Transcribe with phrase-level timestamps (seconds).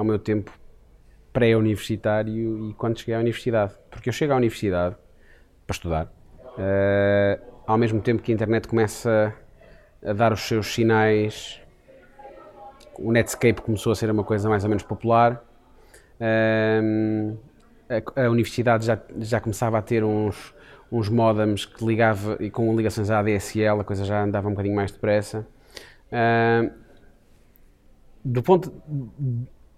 [0.00, 0.50] ao meu tempo
[1.30, 3.74] pré-universitário e quando cheguei à universidade.
[3.90, 4.96] Porque eu chego à universidade
[5.66, 9.34] para estudar, uh, ao mesmo tempo que a internet começa
[10.02, 11.60] a dar os seus sinais,
[12.98, 15.44] o Netscape começou a ser uma coisa mais ou menos popular.
[16.18, 17.38] Uh,
[18.16, 20.54] a, a, universidade já, já começava a ter uns,
[20.90, 24.76] uns modems que ligava e com ligações à ADSL, a coisa já andava um bocadinho
[24.76, 25.46] mais depressa.
[26.10, 26.72] Uh,
[28.24, 28.72] do ponto,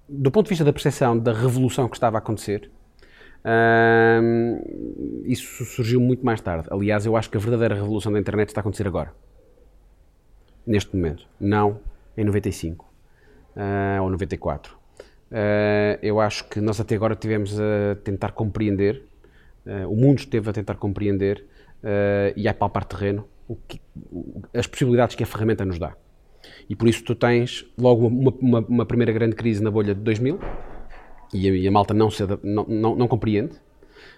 [0.09, 2.70] do ponto de vista da percepção da revolução que estava a acontecer,
[3.45, 6.69] uh, isso surgiu muito mais tarde.
[6.70, 9.14] Aliás, eu acho que a verdadeira revolução da internet está a acontecer agora.
[10.67, 11.27] Neste momento.
[11.41, 11.81] Não
[12.17, 12.84] em 95
[13.56, 14.75] uh, ou 94.
[14.75, 14.78] Uh,
[15.34, 19.03] ah, eu acho que nós até agora tivemos a tentar compreender,
[19.66, 21.47] uh, o mundo esteve a tentar compreender
[22.37, 23.27] e a palpar terreno
[23.66, 23.81] que,
[24.55, 25.97] as possibilidades que a ferramenta nos dá.
[26.69, 30.01] E por isso tu tens logo uma, uma, uma primeira grande crise na bolha de
[30.01, 30.39] 2000
[31.33, 33.53] e a, e a malta não, se, não, não, não compreende.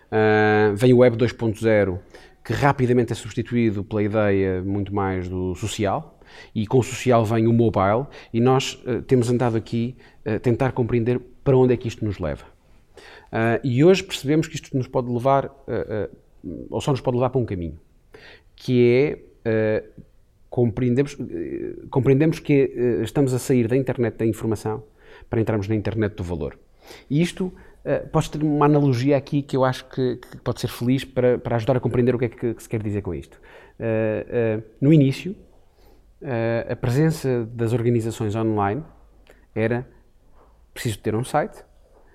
[0.07, 1.99] Uh, vem o Web 2.0
[2.45, 6.21] que rapidamente é substituído pela ideia muito mais do social
[6.55, 10.41] e com o social vem o mobile e nós uh, temos andado aqui a uh,
[10.41, 12.45] tentar compreender para onde é que isto nos leva.
[13.33, 15.51] Uh, e hoje percebemos que isto nos pode levar,
[16.71, 17.79] ou só nos pode levar para um caminho,
[18.55, 19.85] que é
[20.55, 24.85] compreendemos, eh, compreendemos que eh, estamos a sair da internet da informação
[25.29, 26.57] para entrarmos na internet do valor.
[27.11, 30.69] E isto uh, posso ter uma analogia aqui que eu acho que, que, pode ser
[30.69, 33.13] feliz para, para ajudar a compreender o que é que, que se quer dizer com
[33.15, 33.41] isto.
[34.81, 35.35] No início,
[36.71, 38.85] a presença das organizações online
[39.55, 39.89] era
[40.75, 41.65] preciso ter um site,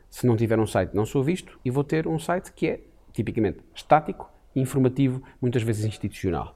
[0.10, 2.80] se não tiver um site não sou visto e vou ter um site que é
[3.12, 6.56] tipicamente estático, informativo, muitas vezes institucional.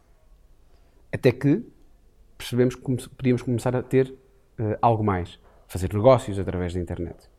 [1.11, 1.63] Até que
[2.43, 4.13] percebemos que podíamos começar a ter
[4.59, 7.29] uh, algo mais, fazer negócios através da internet.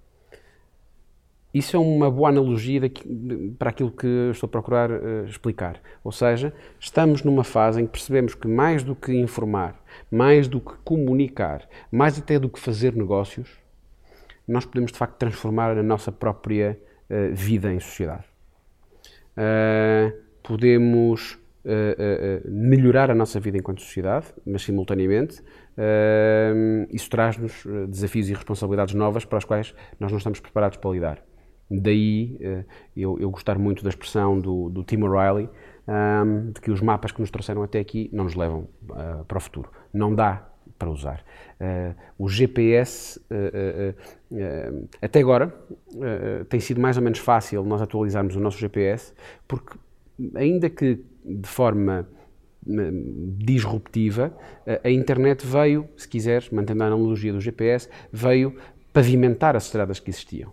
[1.52, 5.80] Isso é uma boa analogia daqui, para aquilo que eu estou a procurar uh, explicar.
[6.02, 9.78] Ou seja, estamos numa fase em que percebemos que mais do que informar,
[10.10, 13.48] mais do que comunicar, mais até do que fazer negócios,
[14.48, 18.24] nós podemos de facto transformar a nossa própria uh, vida em sociedade.
[20.42, 25.42] podemos uh, uh, melhorar a nossa vida enquanto sociedade, mas simultaneamente
[26.90, 31.24] isso traz-nos desafios e responsabilidades novas para as quais nós não estamos preparados para lidar.
[31.68, 32.38] Daí
[32.94, 35.50] eu, eu gostar muito da expressão do, do Tim O'Reilly,
[35.86, 39.38] um, de que os mapas que nos trouxeram até aqui não nos levam uh, para
[39.38, 39.70] o futuro.
[39.92, 40.48] Não dá
[40.78, 41.24] para usar.
[41.60, 45.54] Uh, o GPS, uh, até agora,
[46.48, 49.12] tem sido mais ou menos fácil nós atualizarmos o nosso GPS,
[49.46, 49.78] porque
[50.34, 52.06] ainda que de forma
[52.66, 54.36] hum, disruptiva,
[54.82, 58.56] a internet veio, se quiseres, mantendo a analogia do GPS, veio
[58.92, 60.52] pavimentar as estradas que existiam.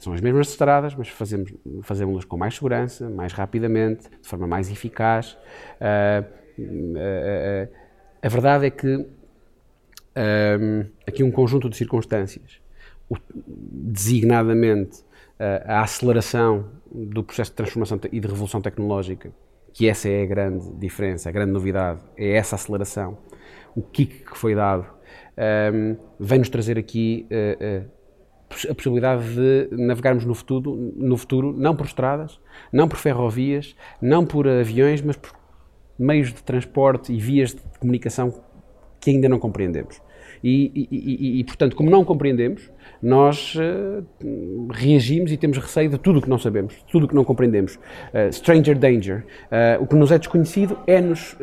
[0.00, 1.52] São as mesmas estradas, mas fazemos,
[1.82, 5.38] fazemos-las com mais segurança, mais rapidamente, de forma mais eficaz.
[5.80, 6.24] Uh,
[6.58, 7.68] uh, uh,
[8.22, 9.06] a verdade é que
[11.06, 12.60] aqui um conjunto de circunstâncias,
[13.36, 15.02] designadamente
[15.66, 19.32] a aceleração do processo de transformação e de revolução tecnológica,
[19.74, 23.18] que essa é a grande diferença, a grande novidade, é essa aceleração,
[23.74, 24.86] o kick que foi dado,
[25.74, 31.74] um, vem-nos trazer aqui uh, uh, a possibilidade de navegarmos no futuro, no futuro, não
[31.74, 32.40] por estradas,
[32.72, 35.32] não por ferrovias, não por aviões, mas por
[35.98, 38.32] meios de transporte e vias de comunicação
[39.00, 40.00] que ainda não compreendemos.
[40.46, 42.70] E, e, e, portanto, como não compreendemos,
[43.02, 47.14] nós uh, reagimos e temos receio de tudo o que não sabemos, tudo o que
[47.14, 47.76] não compreendemos.
[47.76, 49.24] Uh, stranger danger.
[49.46, 51.34] Uh, o que nos é desconhecido é-nos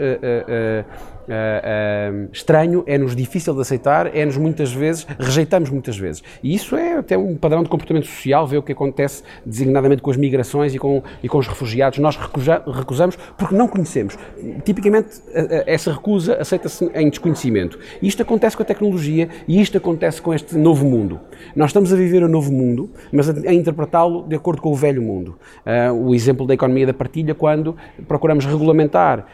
[2.32, 6.24] estranho, é-nos difícil de aceitar, é-nos muitas vezes, rejeitamos muitas vezes.
[6.44, 10.12] E isso é até um padrão de comportamento social, ver o que acontece designadamente com
[10.12, 12.00] as migrações e com, e com os refugiados.
[12.00, 14.18] Nós recusa, recusamos porque não conhecemos.
[14.64, 15.22] Tipicamente,
[15.66, 17.80] essa recusa aceita-se em desconhecimento.
[18.02, 21.20] Isto acontece com a tecnologia e isto acontece com este novo mundo.
[21.56, 24.76] Nós estamos a viver um novo mundo, mas a, a interpretá-lo de acordo com o
[24.76, 25.38] velho mundo.
[26.04, 27.76] O exemplo da economia da partilha, quando
[28.08, 29.26] procuramos regulamentar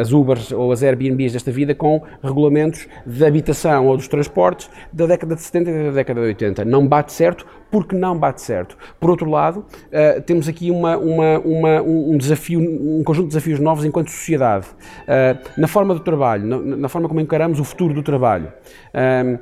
[0.00, 5.06] as Ubers ou as Airbnbs desta vida com regulamentos de habitação ou dos transportes da
[5.06, 6.64] década de 70 e da década de 80.
[6.64, 8.76] Não bate certo porque não bate certo.
[9.00, 13.58] Por outro lado, uh, temos aqui uma, uma, uma, um desafio, um conjunto de desafios
[13.58, 17.94] novos enquanto sociedade, uh, na forma do trabalho, na, na, forma como encaramos o futuro
[17.94, 18.52] do trabalho.
[18.94, 19.38] Uh,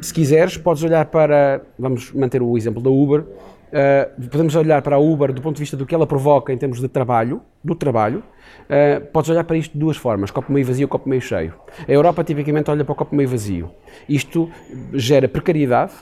[0.00, 3.24] se quiseres, podes olhar para, vamos manter o exemplo da Uber,
[3.72, 6.58] Uh, podemos olhar para a Uber do ponto de vista do que ela provoca em
[6.58, 8.22] termos de trabalho, do trabalho,
[8.68, 11.54] uh, podes olhar para isto de duas formas, copo meio vazio, copo meio cheio.
[11.88, 13.70] A Europa tipicamente olha para o copo meio vazio.
[14.06, 14.50] Isto
[14.92, 15.92] gera precariedade,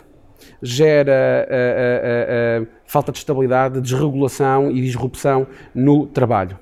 [0.61, 6.59] gera uh, falta de estabilidade, desregulação e disrupção no trabalho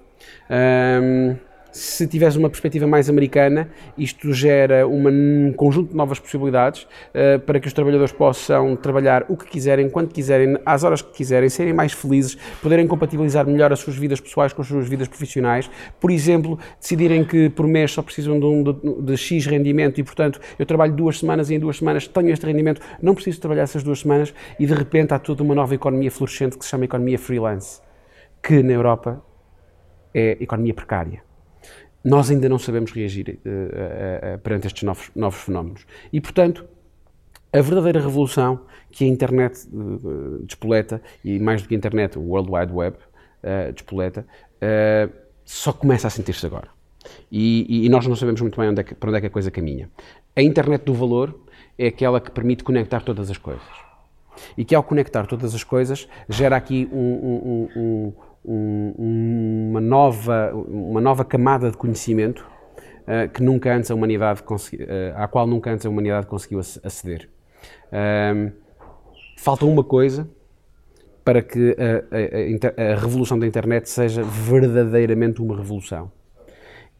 [1.78, 7.38] se tiveres uma perspectiva mais americana, isto gera uma, um conjunto de novas possibilidades uh,
[7.46, 11.48] para que os trabalhadores possam trabalhar o que quiserem, quando quiserem, às horas que quiserem,
[11.48, 15.70] serem mais felizes, poderem compatibilizar melhor as suas vidas pessoais com as suas vidas profissionais.
[16.00, 20.02] Por exemplo, decidirem que por mês só precisam de, um, de, de X rendimento e,
[20.02, 23.62] portanto, eu trabalho duas semanas e em duas semanas tenho este rendimento, não preciso trabalhar
[23.62, 26.86] essas duas semanas e de repente há toda uma nova economia florescente que se chama
[26.86, 27.80] economia freelance,
[28.42, 29.22] que na Europa
[30.12, 31.27] é economia precária
[32.04, 35.84] nós ainda não sabemos reagir uh, uh, perante estes novos, novos fenómenos.
[36.12, 36.64] E, portanto,
[37.52, 38.60] a verdadeira revolução
[38.90, 42.96] que a internet uh, despoleta, e mais do que a internet, o World Wide Web
[42.96, 45.12] uh, despoleta, uh,
[45.44, 46.68] só começa a sentir-se agora.
[47.30, 49.30] E, e, nós não sabemos muito bem onde é que, para onde é que a
[49.30, 49.88] coisa caminha.
[50.36, 51.38] A internet do valor
[51.78, 53.62] é aquela que permite conectar todas as coisas.
[54.56, 58.12] E que ao conectar todas as coisas gera aqui um, um, um,
[58.44, 62.46] um, uma, nova, uma nova camada de conhecimento
[63.08, 66.58] uh, que nunca antes a humanidade consegui, uh, à qual nunca antes a humanidade conseguiu
[66.58, 67.28] aceder.
[67.86, 68.52] Uh,
[69.38, 70.28] falta uma coisa
[71.24, 76.10] para que a, a, a, revolução da internet seja verdadeiramente uma revolução.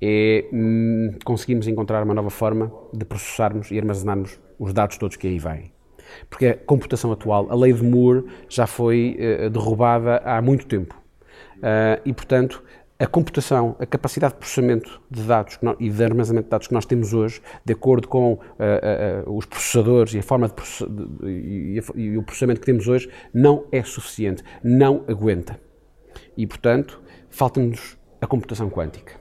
[0.00, 5.26] É hum, conseguimos encontrar uma nova forma de processarmos e armazenarmos os dados todos que
[5.26, 5.73] aí vêm.
[6.29, 9.17] Porque a computação atual, a lei de Moore, já foi
[9.50, 10.94] derrubada há muito tempo.
[11.58, 12.62] Uh, e, portanto,
[12.99, 16.84] a computação, a capacidade de processamento de dados e de armazenamento de dados que nós
[16.84, 18.38] temos hoje, de acordo com uh,
[19.28, 23.08] uh, os processadores e a forma de, de e, e, o processamento que temos hoje,
[23.32, 25.60] não é suficiente, não aguenta.
[26.37, 27.00] E, portanto,
[27.31, 29.14] falta-nos a computação quântica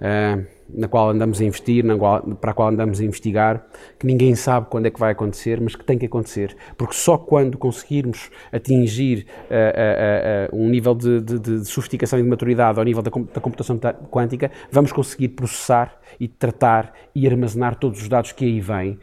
[0.00, 3.66] uh, na qual andamos a investir, qual, para a qual andamos a investigar,
[3.98, 7.16] que ninguém sabe quando é que vai acontecer, mas que tem que acontecer, porque só
[7.18, 12.84] quando conseguirmos atingir uh, uh, um nível de, de, de, sofisticação e de maturidade ao
[12.84, 13.78] nível da, da computação
[14.10, 18.98] quântica, vamos conseguir processar e tratar e armazenar todos os dados que aí vêm,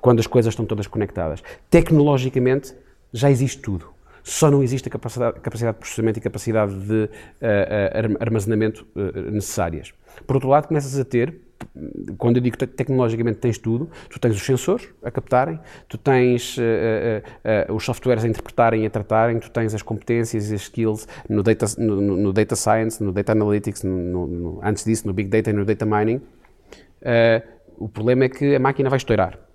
[0.00, 1.42] quando as coisas estão todas conectadas.
[1.70, 2.74] Tecnologicamente,
[3.12, 3.97] já existe tudo
[4.28, 9.30] só não existe a capacidade, capacidade de processamento e capacidade de uh, uh, armazenamento uh,
[9.30, 9.94] necessárias.
[10.26, 11.34] Por outro lado, começas a ter,
[12.18, 15.58] quando eu digo tecnologicamente tens tudo, tu tens os sensores a captarem,
[15.88, 16.56] tu tens
[17.74, 21.42] os softwares a interpretarem e a tratarem, tu tens as competências e as skills no
[21.42, 25.50] data, no, no data science, no data analytics, no, no, antes disso no big data
[25.50, 26.20] e no data mining.
[27.76, 29.47] o problema é que a máquina vai estourar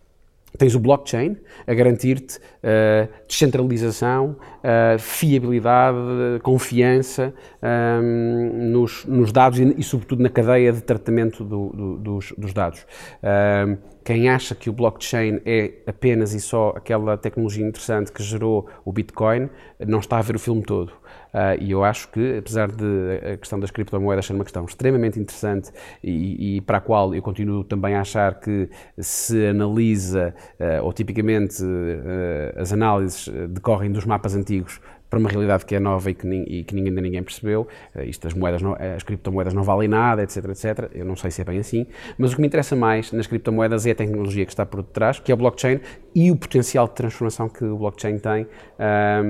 [0.58, 5.98] Tens o blockchain a garantir-te uh, descentralização, uh, fiabilidade,
[6.44, 11.98] confiança um, ehm, nos, nos, dados e, e, sobretudo, na cadeia de tratamento do, do,
[11.98, 12.86] dos, dos, dados.
[13.24, 18.22] Um, ehm, quem acha que o blockchain é apenas e só aquela tecnologia interessante que
[18.22, 19.50] gerou o Bitcoin,
[19.88, 20.92] não está a ver o filme todo.
[21.34, 25.20] Uh, e eu acho que, apesar de a questão das criptomoedas ser uma questão extremamente
[25.20, 25.72] interessante
[26.04, 30.94] e, e para a qual eu continuo também a achar que se analisa, uh, ou
[30.94, 34.80] tipicamente uh, as análises decorrem dos mapas antigos
[35.14, 37.68] para uma realidade que é nova e que, e que ainda ninguém percebeu.
[37.96, 40.90] Uh, isto, as, moedas não, as criptomoedas não valem nada, etc, etc.
[40.92, 41.86] Eu não sei se é bem assim,
[42.18, 45.20] mas o que me interessa mais nas criptomoedas é a tecnologia que está por detrás,
[45.20, 45.80] que é o blockchain,
[46.16, 48.48] e o potencial de transformação que o blockchain tem
[48.80, 49.22] a,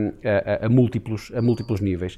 [0.62, 2.18] a, a, múltiplos, a múltiplos níveis.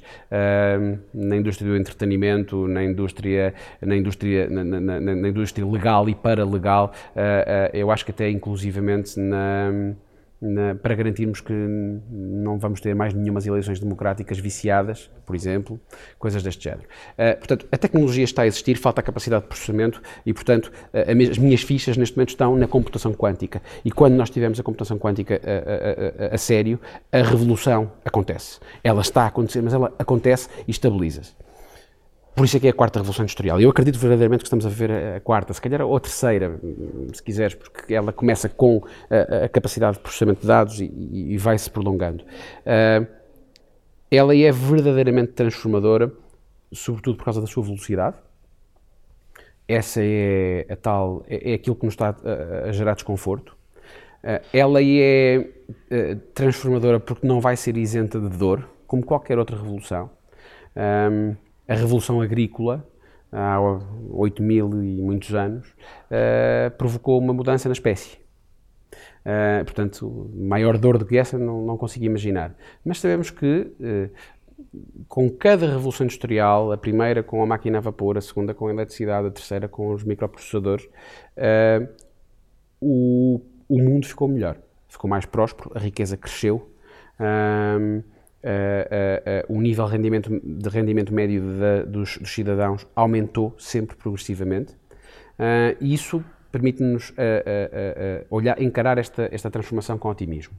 [1.12, 6.92] na indústria do entretenimento, na indústria, na indústria, na, na, na indústria legal e paralegal,
[7.14, 9.94] uh, uh, eu acho que até inclusivamente na
[10.46, 15.80] na, para garantirmos que não vamos ter mais nenhumas eleições democráticas viciadas, por exemplo,
[16.18, 16.84] coisas deste género.
[17.12, 21.30] Uh, portanto, a tecnologia está a existir, falta a capacidade de processamento e, portanto, uh,
[21.30, 23.60] as minhas fichas neste momento estão na computação quântica.
[23.84, 26.80] E quando nós tivermos a computação quântica a, a, a, a sério,
[27.12, 28.60] a revolução acontece.
[28.82, 31.45] Ela está a acontecer, mas ela acontece e estabiliza-se.
[32.36, 33.58] Por isso é que é a quarta revolução industrial.
[33.58, 36.60] Eu acredito verdadeiramente que estamos a ver a quarta, se calhar ou a terceira,
[37.14, 41.38] se quiseres, porque ela começa com a, a capacidade de processamento de dados e, e
[41.38, 42.22] vai-se prolongando.
[42.24, 43.06] Uh,
[44.10, 46.12] ela é verdadeiramente transformadora,
[46.70, 48.18] sobretudo por causa da sua velocidade.
[49.66, 53.56] essa é a tal, é, é aquilo que nos está a, a gerar desconforto.
[54.22, 55.38] Uh, ela é
[55.90, 60.10] uh, transformadora porque não vai ser isenta de dor, como qualquer outra revolução.
[60.76, 61.34] Um,
[61.68, 62.86] a revolução agrícola,
[63.32, 63.58] há
[64.10, 68.18] 8 mil e muitos anos, uh, provocou uma mudança na espécie.
[69.24, 72.54] Uh, portanto, maior dor do que essa não, não consigo imaginar.
[72.84, 74.10] Mas sabemos que uh,
[75.08, 78.70] com cada revolução industrial, a primeira com a máquina a vapor, a segunda com a
[78.70, 80.88] eletricidade, a terceira com os microprocessadores,
[82.80, 84.56] o, o mundo ficou melhor,
[84.88, 86.70] ficou mais próspero, a riqueza cresceu.
[89.48, 94.76] O nível de rendimento, de rendimento médio de, dos, dos, cidadãos aumentou sempre progressivamente.
[95.80, 97.12] e isso permite-nos
[98.30, 100.54] olhar, encarar esta, esta transformação com otimismo.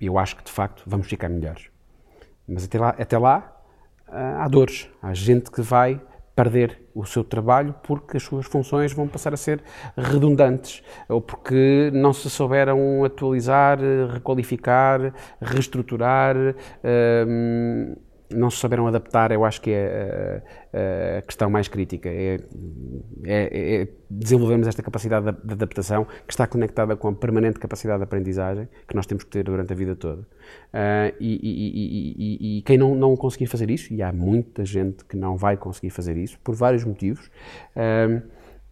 [0.00, 1.68] eu acho que, de facto, vamos ficar melhores.
[2.48, 3.56] Mas até lá, até lá
[4.08, 4.88] há dores.
[5.02, 6.00] Há gente que vai
[6.36, 9.62] perder o seu trabalho porque as suas funções vão passar a ser
[9.96, 13.78] redundantes ou porque não se souberam atualizar,
[14.12, 16.36] requalificar, reestruturar.
[17.26, 17.96] Hum,
[18.30, 20.42] não se souberam adaptar, eu acho que é
[20.72, 22.08] a, a questão mais crítica.
[22.08, 22.38] É,
[23.24, 27.98] é, é, desenvolvermos esta capacidade de, de, adaptação que está conectada com a permanente capacidade
[27.98, 30.22] de aprendizagem que nós temos que ter durante a vida toda.
[30.22, 35.04] Uh, e, e, e, e, quem não, não conseguir fazer isso, e há muita gente
[35.04, 37.26] que não vai conseguir fazer isso, por vários motivos,
[37.76, 38.22] uh,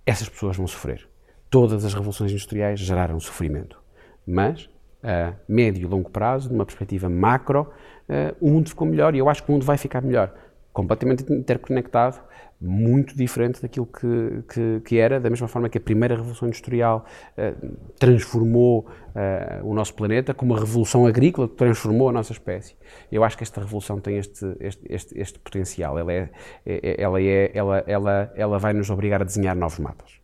[0.06, 1.08] essas pessoas vão sofrer.
[1.49, 3.82] Todas as revoluções industriais geraram sofrimento.
[4.26, 4.68] Mas,
[5.04, 7.70] a médio e longo prazo, numa perspectiva macro,
[8.40, 10.34] o mundo ficou melhor e eu acho que o mundo vai ficar melhor.
[10.73, 12.18] Completamente interconectado,
[12.61, 17.04] muito diferente daquilo que, que, que, era, da mesma forma que a primeira revolução industrial
[17.37, 18.87] uh, transformou
[19.62, 22.75] o nosso planeta, como a revolução agrícola transformou a nossa espécie.
[23.12, 25.96] Eu acho que esta revolução tem este, este, este, este potencial.
[25.96, 26.30] Ela, é,
[26.66, 30.20] é, ela, é, ela, ela, ela vai nos obrigar a desenhar novos mapas.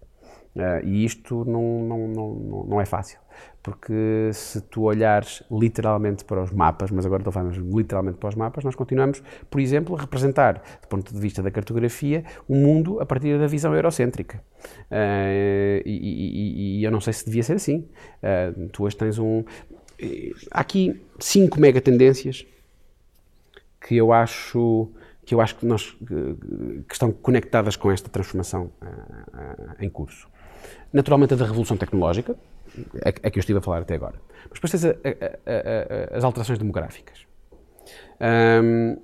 [0.82, 3.20] E isto não, não, não, não é fácil
[3.62, 8.35] porque se tu olhares literalmente para os mapas, mas agora estou falando literalmente para os
[8.35, 13.00] mapas, nós continuamos, por exemplo, a representar, do ponto de vista da cartografia, o mundo
[13.00, 14.42] a partir da visão eurocêntrica.
[14.90, 17.88] Uh, e, e, e, eu não sei se devia ser assim.
[18.23, 19.44] Uh, tu hoje tens um.
[20.50, 22.47] Há aqui cinco mega tendências
[23.78, 24.90] que eu acho
[25.25, 25.97] que eu acho que, nós,
[26.88, 30.28] que estão conectadas com esta transformação uh, em curso.
[30.92, 32.37] Naturalmente, a da revolução tecnológica,
[33.04, 34.14] a, a, que eu estive a falar até agora.
[34.48, 37.26] Mas depois tens a, as alterações demográficas.
[38.20, 38.96] Um,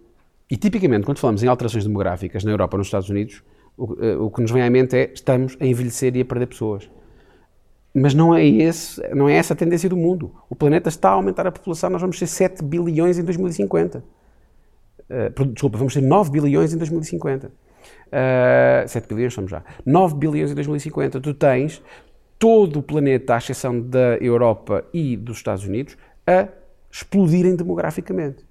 [0.48, 3.42] e tipicamente, quando falamos em alterações demográficas na Europa ou nos Estados Unidos,
[3.76, 6.46] o, eh, o, que nos vem à mente é estamos a envelhecer e a perder
[6.46, 6.88] pessoas.
[7.92, 10.32] Mas não é, esse, não é essa a tendência do mundo.
[10.48, 14.04] O planeta está a aumentar a população, nós vamos ser 7 bilhões em 2050.
[15.08, 17.48] Uh, desculpa, vamos ser 9 bilhões em 2050.
[17.48, 19.64] Uh, 7 bilhões somos já.
[19.84, 21.20] 9 bilhões em 2050.
[21.20, 21.82] Tu tens
[22.38, 26.48] todo o planeta, à exceção da Europa e dos Estados Unidos, a
[26.90, 28.44] explodirem demograficamente.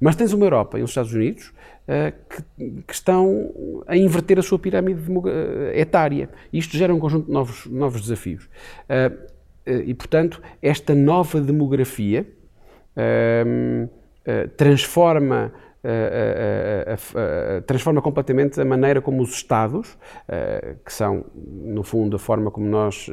[0.00, 1.48] Mas tens uma Europa e os Estados Unidos
[1.88, 5.24] uh, que, que, estão a inverter a sua pirâmide uh,
[5.74, 6.28] etária.
[6.52, 8.44] Isto gera um conjunto de novos, novos desafios.
[8.44, 12.24] Uh, e, portanto, esta nova demografia
[14.56, 15.52] transforma
[17.66, 19.96] transforma completamente a maneira como os Estados,
[20.84, 23.10] que são, no fundo, a forma como nós,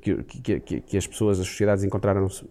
[0.00, 0.22] que,
[0.60, 2.44] que, que as pessoas, as sociedades encontraram, se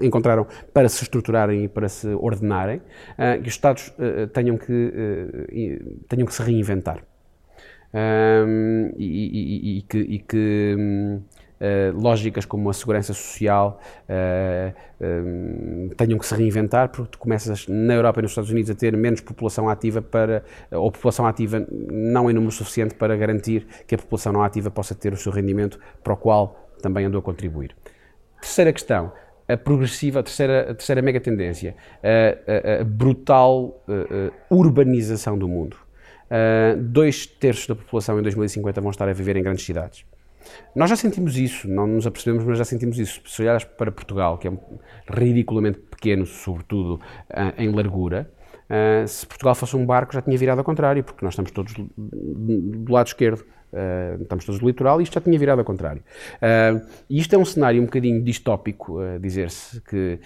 [0.00, 2.80] encontraram para se estruturarem e para se ordenarem,
[3.42, 3.92] que os Estados
[4.32, 7.04] tenham que, tenham que se reinventar.
[8.96, 11.22] E, e, e, que, e, que, hum,
[11.94, 18.20] lógicas como a segurança social uh, tenham que se reinventar, porque tu começas na Europa
[18.20, 22.34] e nos Estados Unidos a ter menos população ativa para, ou população ativa não em
[22.34, 26.14] número suficiente para garantir que a população não ativa possa ter o seu rendimento para
[26.14, 27.76] o qual também andou a contribuir.
[28.40, 29.12] Terceira questão,
[29.46, 33.84] a progressiva, a terceira, a terceira mega tendência, a, a, a brutal
[34.48, 35.76] urbanização do mundo.
[36.78, 40.06] Dois terços da população em 2050 vão estar a viver em grandes cidades.
[40.74, 43.20] Nós já sentimos isso, não nos apercebemos, mas já sentimos isso.
[43.26, 44.52] Se olhares para Portugal, que é
[45.08, 48.30] ridiculamente pequeno, sobretudo uh, em largura,
[48.68, 51.74] uh, se Portugal fosse um barco já tinha virado ao contrário, porque nós estamos todos
[51.76, 53.44] do lado esquerdo.
[53.72, 56.02] Uh, estamos todos do litoral e isto já tinha virado ao contrário.
[56.36, 60.18] Uh, e isto é um cenário um bocadinho distópico, dizer-se que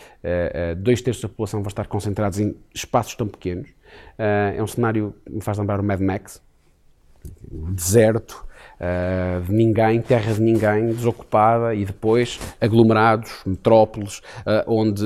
[0.78, 3.68] dois terços da população vão estar concentrados em espaços tão pequenos.
[4.16, 6.42] é um cenário que me faz lembrar o Mad Max,
[7.50, 8.46] deserto,
[8.80, 15.04] uh, de ninguém, terra de ninguém, desocupada e depois aglomerados, metrópoles, uh, onde,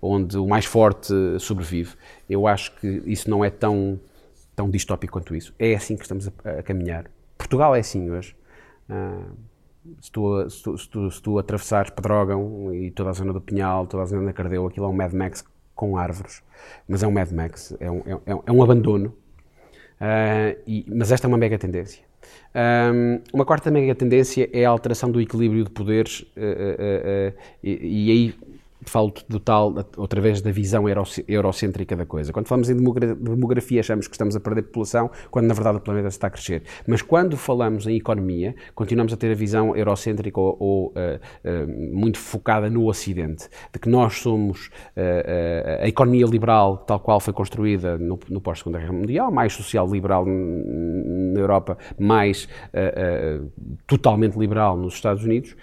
[0.00, 1.94] onde o mais forte sobrevive.
[2.28, 4.00] Eu acho que isso não é tão,
[4.54, 5.54] tão distópico quanto isso.
[5.58, 7.06] É assim que estamos a, a caminhar.
[7.36, 8.36] Portugal é assim hoje.
[8.88, 9.36] Uh,
[10.00, 13.40] se, tu, se, tu, se, tu, se tu atravessares Pedrógão e toda a zona do
[13.40, 16.42] Pinhal, toda a zona da Cardeu, aquilo é um Mad Max com árvores.
[16.86, 19.12] Mas é um Mad Max, é um, é, é, é um abandono.
[20.66, 22.02] E, mas esta é uma mega tendência.
[22.54, 28.08] Um, uma quarta mega tendência é a alteração do equilíbrio de poderes, uh, uh, e,
[28.08, 28.34] e aí
[28.84, 30.84] falo do tal, outra vez, da visão
[31.28, 32.32] eurocêntrica da coisa.
[32.32, 36.08] Quando falamos em demografia, achamos que estamos a perder população, quando na verdade o planeta
[36.08, 36.62] está a crescer.
[36.86, 41.96] Mas quando falamos em economia, continuamos a ter a visão eurocêntrica ou, ou uh, uh,
[41.96, 47.32] muito focada no Ocidente, de que nós somos uh, a economia liberal, tal qual foi
[47.32, 52.48] construída no, no pós-Segunda Guerra Mundial, mais social-liberal na Europa, mais
[53.86, 55.56] totalmente liberal nos Estados Unidos,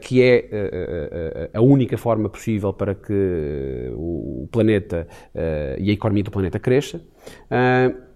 [0.00, 6.30] que é a única forma possível para que o planeta uh, e a economia do
[6.30, 6.98] planeta cresça.
[7.50, 8.06] Uh,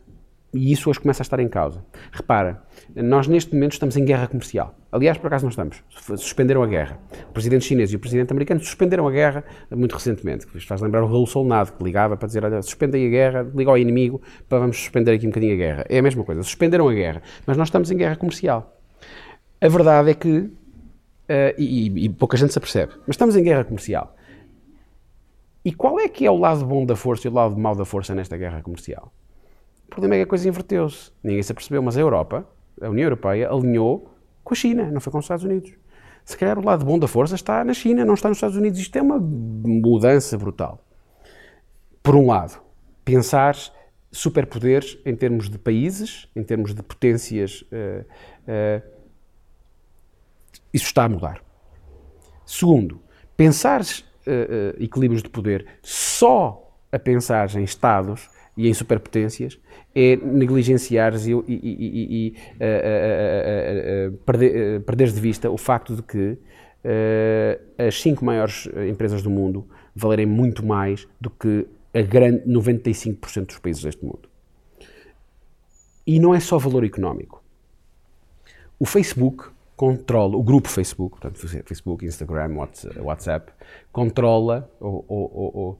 [0.53, 1.85] e isso hoje começa a estar em causa.
[2.11, 2.63] Repara,
[2.97, 4.75] nós neste momento estamos em guerra comercial.
[4.91, 5.83] Aliás, por acaso não estamos.
[6.17, 6.99] Suspenderam a guerra.
[7.29, 10.47] O presidente chinês e o presidente americano suspenderam a guerra muito recentemente.
[10.53, 13.71] Isto faz lembrar o Raul Solnado, que ligava para dizer: olha, suspendem a guerra, liga
[13.71, 15.85] ao inimigo para vamos suspender aqui um bocadinho a guerra.
[15.89, 16.43] É a mesma coisa.
[16.43, 17.23] Suspenderam a guerra.
[17.47, 18.77] Mas nós estamos em guerra comercial.
[19.61, 20.51] A verdade é que, uh,
[21.57, 24.17] e, e pouca gente se apercebe, mas estamos em guerra comercial.
[25.65, 27.85] E qual é que é o lado bom da força e o lado mau da
[27.85, 29.13] força nesta guerra comercial?
[29.87, 31.11] O problema é que a coisa inverteu-se.
[31.23, 32.47] Ninguém se apercebeu, mas a Europa,
[32.81, 34.11] a União Europeia, alinhou
[34.43, 35.73] com a China, não foi com os Estados Unidos.
[36.25, 38.79] Se calhar o lado bom da força está na China, não está nos Estados Unidos.
[38.79, 40.85] Isto é uma mudança brutal.
[42.03, 42.63] Por um lado,
[43.05, 43.57] pensar
[44.13, 48.05] superpoderes em termos de países, em termos de potências, uh,
[48.47, 48.83] uh,
[50.73, 51.43] isso está a mudar.
[52.47, 53.01] Segundo,
[53.37, 53.83] pensar
[54.31, 59.59] uh, equilíbrios de poder só a pensar em Estados e em superpotências
[59.95, 64.13] é negligenciar e, e, e, e uh,
[64.85, 66.39] perder, de vista o facto de que
[67.77, 73.59] as cinco maiores empresas do mundo valerem muito mais do que a grande 95% dos
[73.59, 74.29] países deste mundo.
[76.07, 77.43] E não é só valor económico.
[78.79, 82.55] O Facebook controla, o grupo Facebook, portanto, Facebook, Instagram,
[82.99, 83.51] WhatsApp,
[83.91, 85.79] controla ou, ou, ou,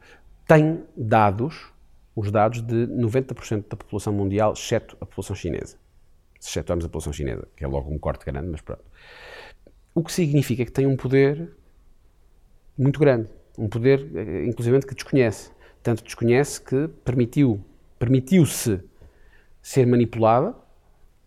[0.49, 1.71] tem dados,
[2.17, 5.77] os dados de 90% da população mundial, exceto a população chinesa.
[6.41, 8.83] Se excetuarmos a população chinesa, que é logo um corte grande, mas pronto.
[9.95, 11.51] O que significa que tem um poder
[12.79, 15.51] muito grande, um poder, eh, inclusive, que desconhece.
[15.83, 17.63] Tanto desconhece que permitiu,
[17.99, 18.81] permitiu-se
[19.61, 20.55] ser manipulada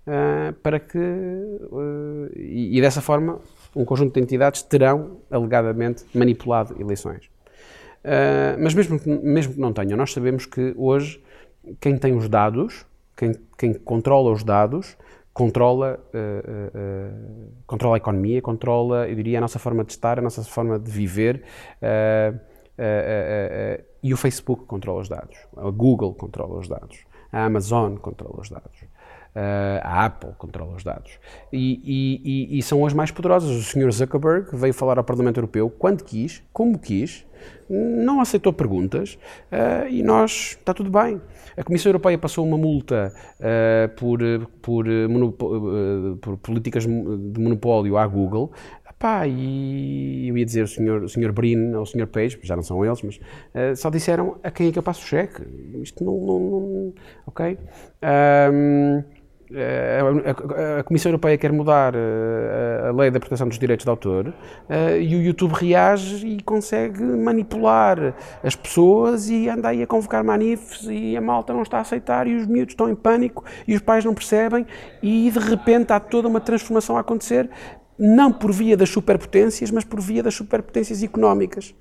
[0.07, 3.39] uh, para que, uh, e, e, dessa forma,
[3.75, 7.33] um conjunto de entidades terão, alegadamente, manipulado eleições.
[8.03, 11.23] Uh, mas mesmo que, mesmo que não tenham, nós sabemos que hoje
[11.79, 12.85] quem tem os dados,
[13.15, 14.97] quem, quem controla os dados,
[15.33, 16.17] controla, uh,
[16.77, 20.77] uh, controla a economia, controla, eu diria, a nossa forma de estar, a nossa forma
[20.77, 21.43] de viver.
[24.03, 28.49] e o Facebook controla os dados, a Google controla os dados, a Amazon controla os
[28.49, 28.83] dados.
[29.35, 31.19] Uh, a Apple controla os dados.
[31.51, 31.81] E,
[32.53, 33.49] e, e, são as mais poderosas.
[33.49, 33.91] O Sr.
[33.91, 37.25] Zuckerberg veio falar ao Parlamento Europeu quando quis, como quis,
[37.69, 39.17] não aceitou perguntas
[39.51, 41.19] uh, e nós, está tudo bem.
[41.57, 44.19] A Comissão Europeia passou uma multa uh, por,
[44.61, 44.85] por,
[46.21, 48.51] por, políticas de monopólio à Google.
[48.99, 52.55] Pá, e eu ia dizer o senhor, o senhor Brin ou o senhor Page, já
[52.55, 55.43] não são eles, mas uh, só disseram a quem é que eu passo o cheque.
[55.81, 56.13] Isto não.
[56.19, 56.93] não, não
[57.25, 57.57] ok?
[58.53, 59.03] Um,
[60.79, 64.33] a Comissão Europeia quer mudar eh, a lei da proteção dos direitos de autor
[64.69, 70.23] eh, e o YouTube reage e consegue manipular as pessoas e anda aí a convocar
[70.23, 73.75] manifes e a malta não está a aceitar e os miúdos estão em pânico e
[73.75, 74.65] os pais não percebem
[75.01, 77.49] e de repente há toda uma transformação a acontecer
[77.97, 81.75] não por via das superpotências, mas por via das superpotências económicas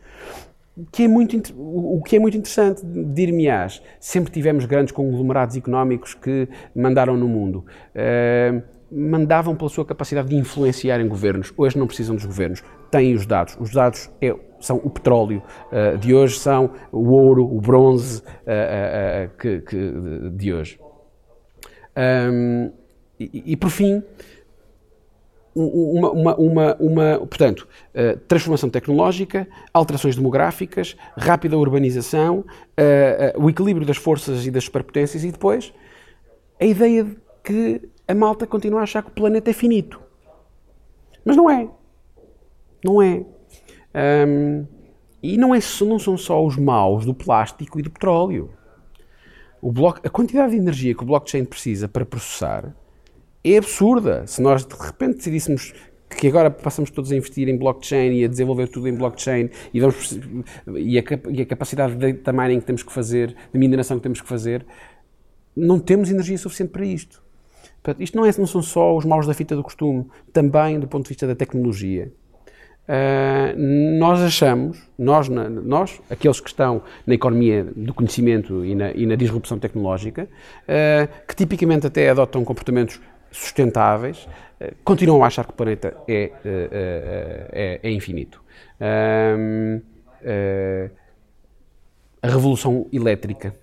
[0.91, 6.49] que é muito, o que é muito interessante, dir-me-ás, sempre tivemos grandes conglomerados económicos que
[6.75, 7.65] mandaram no mundo.
[7.95, 11.53] Uh, mandavam pela sua capacidade de influenciar em governos.
[11.57, 13.57] Hoje não precisam dos governos, têm os dados.
[13.59, 19.31] Os dados é, são o petróleo uh, de hoje, são o ouro, o bronze uh,
[19.39, 20.79] que, que, de hoje.
[21.97, 22.71] Um,
[23.19, 24.03] e, e, por fim,
[25.55, 33.51] uma, uma, uma, uma, portanto, uh, transformação tecnológica, alterações demográficas, rápida urbanização, uh, uh, o
[33.51, 35.73] equilíbrio das forças e das superpotências e depois
[36.61, 40.01] a ideia de que a malta continua a achar que o planeta é finito.
[41.25, 41.69] Mas não é.
[42.85, 43.25] Não é.
[44.27, 44.67] Um,
[45.23, 48.51] e não, é, não são só os maus do plástico e do petróleo.
[49.61, 52.75] O bloco, a quantidade de energia que o blockchain precisa para processar
[53.45, 54.27] é absurda.
[54.27, 55.73] Se nós de repente decidíssemos
[56.09, 59.81] que agora passamos todos a investir em blockchain e a desenvolver tudo em blockchain e,
[59.81, 60.19] vamos,
[60.77, 64.21] e, a, e a capacidade de mining que temos que fazer, de mineração que temos
[64.21, 64.65] que fazer,
[65.57, 67.23] não temos energia suficiente para isto.
[67.83, 70.87] Portanto, isto não, é, não são só os maus da fita do costume, também do
[70.87, 72.13] ponto de vista da tecnologia.
[72.83, 79.07] Uh, nós achamos, nós, nós, aqueles que estão na economia do conhecimento e na, e
[79.07, 80.29] na disrupção tecnológica,
[80.65, 83.01] uh, que tipicamente até adotam comportamentos
[83.33, 84.29] sustentáveis,
[84.61, 88.43] uh, continuam a achar que o planeta é, é, é infinito.
[92.23, 93.55] a revolução elétrica,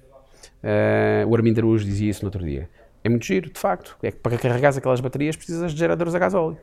[1.27, 2.69] o Armindo Araújo dizia isso no outro dia,
[3.03, 3.97] é muito giro, de facto.
[4.03, 6.57] É que para carregar aquelas baterias precisas de geradores a gasóleo.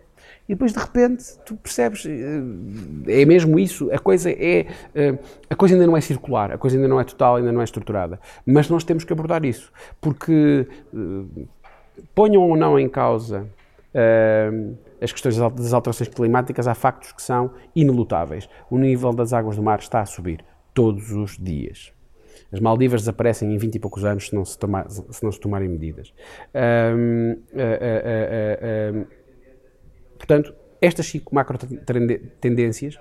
[0.48, 5.18] E depois de repente tu percebes, eh, é mesmo isso, a coisa é, eh,
[5.50, 7.64] a coisa ainda não é circular, a coisa ainda não é total, ainda não é
[7.64, 8.20] estruturada.
[8.44, 11.44] Mas nós temos que abordar isso, porque eh,
[12.14, 13.46] ponham ou não em causa
[15.00, 18.48] as questões das alterações climáticas, há factos que são inelutáveis.
[18.70, 21.92] O nível das águas do mar está a subir todos os dias.
[22.52, 24.56] As Maldivas desaparecem em 20 e poucos anos se não se,
[25.10, 26.12] se, não se tomarem medidas.
[26.54, 29.06] Uh, uh, uh,
[30.16, 31.58] portanto, estas cinco macro
[32.40, 32.98] tendências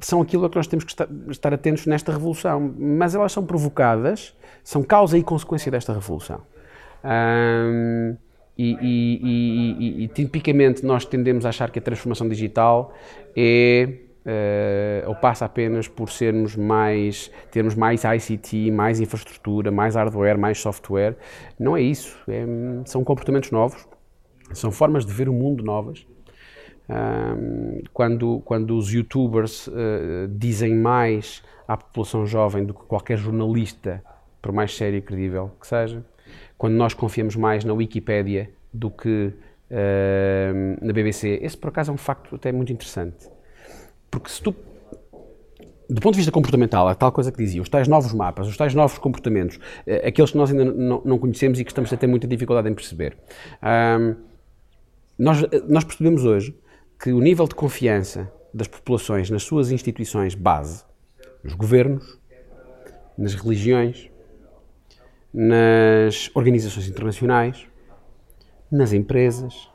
[0.00, 0.92] são aquilo a que nós temos que
[1.30, 6.42] estar, atentos nesta revolução, mas elas são provocadas, são causa e consequência desta revolução.
[7.04, 8.16] Um,
[8.56, 12.94] e, e, e, e, tipicamente nós tendemos a achar que a transformação digital
[13.36, 20.38] é uh, ou passa apenas por sermos mais, termos mais ICT, mais infraestrutura, mais hardware,
[20.38, 21.16] mais software.
[21.58, 22.16] Não é isso.
[22.28, 22.44] É,
[22.84, 23.86] são comportamentos novos,
[24.52, 26.06] são formas de ver o mundo novas.
[26.86, 34.02] Um, quando, quando os youtubers uh, dizem mais à população jovem do que qualquer jornalista,
[34.42, 36.04] por mais sério e credível que seja,
[36.64, 39.26] quando nós confiamos mais na Wikipédia do que
[39.70, 43.28] uh, na BBC, esse por acaso é um facto até muito interessante.
[44.10, 44.56] Porque se tu
[45.90, 48.56] do ponto de vista comportamental, a tal coisa que dizia, os tais novos mapas, os
[48.56, 52.06] tais novos comportamentos, eh, aqueles que nós ainda não, conhecemos e que estamos a ter
[52.06, 53.14] muita dificuldade em perceber.
[55.18, 56.58] Nós, eh, nós percebemos hoje
[56.98, 60.82] que o nível de confiança das populações nas suas instituições base,
[61.42, 62.18] nos governos,
[63.18, 64.10] nas religiões,
[65.34, 67.66] nas organizações internacionais,
[68.70, 69.68] nas empresas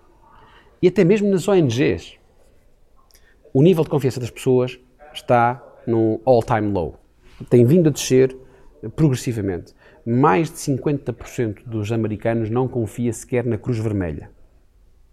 [0.82, 2.17] e até mesmo nas ONGs
[3.54, 4.80] o nível de confiança das pessoas
[5.13, 6.95] está num all-time low.
[7.50, 8.36] Tem vindo a descer
[8.95, 9.74] progressivamente.
[10.06, 14.32] Mais de 50% dos americanos não confia sequer na Cruz Vermelha.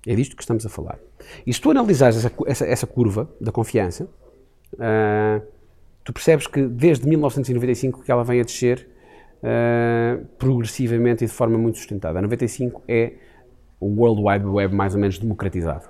[0.06, 0.98] É disto que estamos a falar.
[1.44, 4.08] E se tu analisares essa, essa, essa curva da confiança,
[4.74, 5.44] uh,
[6.04, 8.88] tu percebes que desde 1995 que ela vem a descer
[9.42, 12.18] uh, progressivamente e de forma muito sustentada.
[12.18, 13.14] A 95 é
[13.80, 15.88] o World Wide Web mais ou menos democratizado.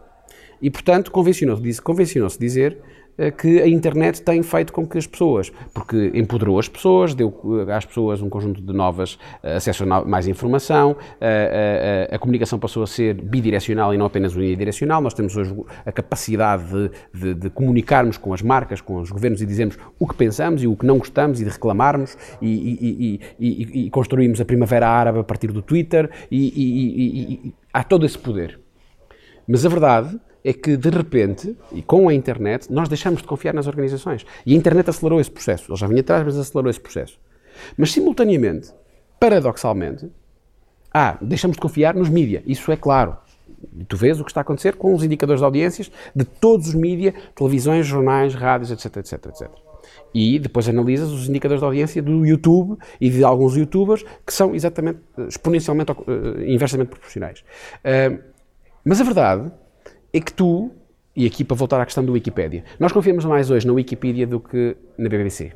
[0.60, 2.78] E, portanto, convencionou-se convencionou dizer
[3.38, 7.70] que a internet tem feito com que as pessoas, porque empoderou as pessoas, deu uh,
[7.70, 10.96] às pessoas um conjunto de novas uh, acesso a mais informação,
[12.10, 15.00] a comunicação passou a ser bidirecional e não apenas unidirecional.
[15.00, 19.40] Nós temos hoje a capacidade de, de, de, comunicarmos com as marcas, com os governos
[19.40, 23.20] e dizermos o que pensamos e o que não gostamos e de reclamarmos e, e,
[23.38, 28.60] e, e construímos a Primavera Árabe a partir do Twitter e há todo esse poder.
[29.46, 33.52] Mas a verdade é que, de repente, e com a internet, nós deixamos de confiar
[33.52, 34.24] nas organizações.
[34.46, 35.72] E a internet acelerou esse processo.
[35.72, 37.18] Ele já vinha atrás, mas acelerou esse processo.
[37.76, 38.72] Mas, simultaneamente,
[39.18, 40.08] paradoxalmente,
[40.94, 42.44] ah, deixamos de confiar nos mídias.
[42.46, 43.16] Isso é claro.
[43.76, 46.68] E tu vês o que está a acontecer com os indicadores de audiências de todos
[46.68, 49.50] os mídias, televisões, jornais, rádios, etc, etc, etc.
[50.14, 54.54] E depois analisas os indicadores de audiência do YouTube e de alguns youtubers que são
[54.54, 55.96] exatamente, exponencialmente, uh,
[56.46, 57.40] inversamente proporcionais.
[57.80, 58.22] Uh,
[58.84, 59.50] mas a verdade
[60.16, 60.70] é que tu,
[61.14, 64.40] e aqui para voltar à questão do Wikipedia, nós confiamos mais hoje na Wikipedia do
[64.40, 65.52] que na BBC.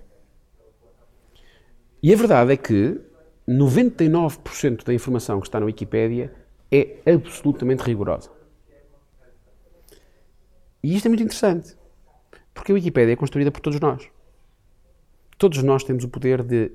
[2.02, 3.00] E a verdade é que
[3.48, 6.30] 99% da informação que está na Wikipedia
[6.70, 8.30] é absolutamente rigorosa.
[10.82, 11.74] E isto é muito interessante,
[12.52, 14.08] porque a Wikipedia é construída por todos nós.
[15.38, 16.70] Todos nós temos o poder de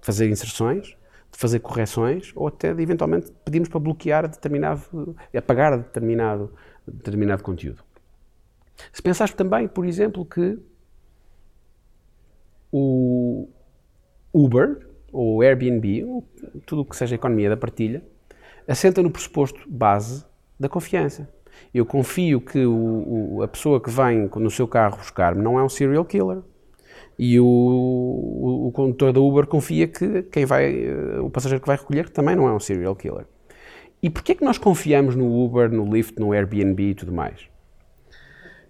[0.00, 0.96] fazer inserções,
[1.30, 6.52] de fazer correções ou até de eventualmente pedirmos para bloquear determinado, apagar determinado
[6.86, 7.82] determinado conteúdo.
[8.92, 10.58] Se pensares também, por exemplo, que
[12.72, 13.48] o
[14.32, 16.24] Uber ou Airbnb, ou
[16.64, 18.02] tudo o que seja economia da partilha,
[18.66, 20.24] assenta no pressuposto base
[20.58, 21.28] da confiança.
[21.74, 25.64] Eu confio que o, o, a pessoa que vem no seu carro buscar-me não é
[25.64, 26.38] um serial killer.
[27.18, 30.88] E o, o, o condutor da Uber confia que quem vai,
[31.18, 33.26] o passageiro que vai recolher também não é um serial killer.
[34.02, 37.48] E porquê é que nós confiamos no Uber, no Lyft, no Airbnb e tudo mais?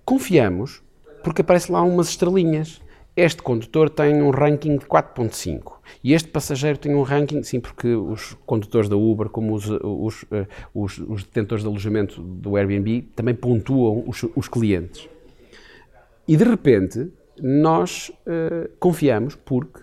[0.05, 0.83] Confiamos
[1.23, 2.81] porque aparece lá umas estrelinhas.
[3.17, 7.89] Este condutor tem um ranking de 4.5 e este passageiro tem um ranking, sim, porque
[7.89, 13.03] os condutores da Uber, como os, os, eh, os, os detentores de alojamento do Airbnb,
[13.15, 15.09] também pontuam os, os clientes.
[16.27, 17.11] E de repente,
[17.43, 19.81] nós uh, confiamos porque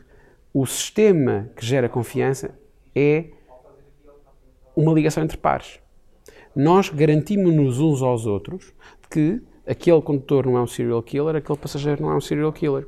[0.54, 2.58] o sistema que gera confiança
[2.96, 3.26] é
[4.78, 5.80] uma ligação entre pares.
[6.56, 8.74] Nós garantimos-nos uns aos outros
[9.10, 12.88] que aquele condutor não é um serial killer, aquele passageiro não é um serial killer.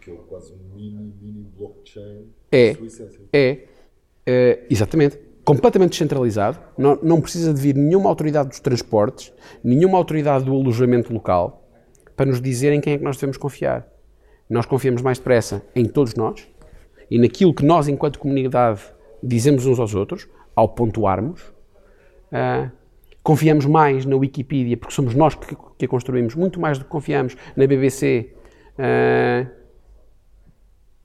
[0.00, 2.28] Que é quase um mini, mini blockchain.
[2.52, 2.76] É,
[3.32, 3.58] é,
[4.24, 5.18] é, exatamente.
[5.44, 9.32] Completamente descentralizado, não, não precisa de vir nenhuma autoridade dos transportes,
[9.64, 11.68] nenhuma autoridade do alojamento local
[12.14, 13.88] para nos dizerem quem é que nós devemos confiar.
[14.48, 16.46] Nós confiamos mais depressa em todos nós
[17.10, 18.80] e naquilo que nós, enquanto comunidade,
[19.22, 21.42] dizemos uns aos outros, ao pontuarmos.
[22.32, 22.70] Uh,
[23.22, 26.90] confiamos mais na Wikipedia, porque somos nós que, que, a construímos, muito mais do que
[26.90, 28.32] confiamos na BBC,
[28.78, 29.46] uh, ah,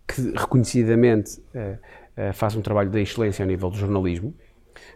[0.08, 4.34] que reconhecidamente uh, faz um trabalho de excelência ao nível do jornalismo.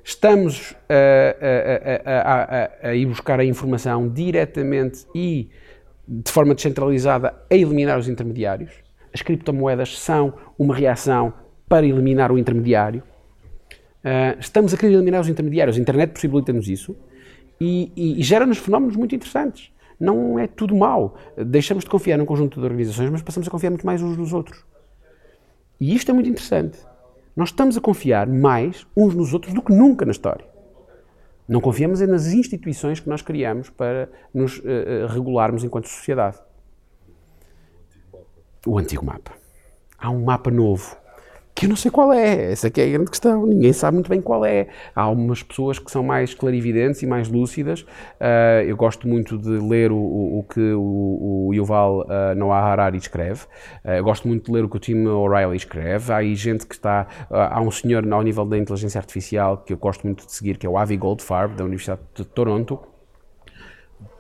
[0.04, 5.50] Estamos a, a, a, a ir buscar a informação diretamente e
[6.08, 8.72] de forma descentralizada a eliminar os intermediários.
[9.14, 11.34] As criptomoedas são uma reação
[11.68, 13.04] para eliminar o intermediário.
[14.04, 16.96] Uh, estamos a querer eliminar os intermediários, a internet possibilita-nos isso
[17.60, 19.72] e, e, e gera-nos fenómenos muito interessantes.
[20.00, 21.18] Não é tudo mau.
[21.36, 24.32] Deixamos de confiar num conjunto de organizações, mas passamos a confiar muito mais uns nos
[24.32, 24.64] outros.
[25.80, 26.80] E isto é muito interessante.
[27.36, 30.46] Nós estamos a confiar mais uns nos outros do que nunca na história.
[31.48, 36.38] Não confiamos é nas instituições que nós criamos para nos uh, regularmos enquanto sociedade.
[38.66, 39.32] O antigo mapa.
[39.98, 40.96] Há um mapa novo
[41.60, 42.54] que eu não sei qual é.
[42.54, 43.46] Essa é a grande questão.
[43.46, 44.68] Ninguém sabe muito bem qual é.
[44.96, 47.82] Há algumas pessoas que são mais clarividentes e mais lúcidas.
[47.82, 52.66] Uh, eu gosto muito de ler o, o, o que o, o Yuval uh, Noah
[52.66, 53.44] Harari escreve.
[53.84, 56.14] Uh, eu gosto muito de ler o que o Tim O'Reilly escreve.
[56.14, 57.06] Há aí gente que está...
[57.30, 60.66] há um senhor ao nível da inteligência artificial que eu gosto muito de seguir, que
[60.66, 62.80] é o Avi Goldfarb, da Universidade de Toronto.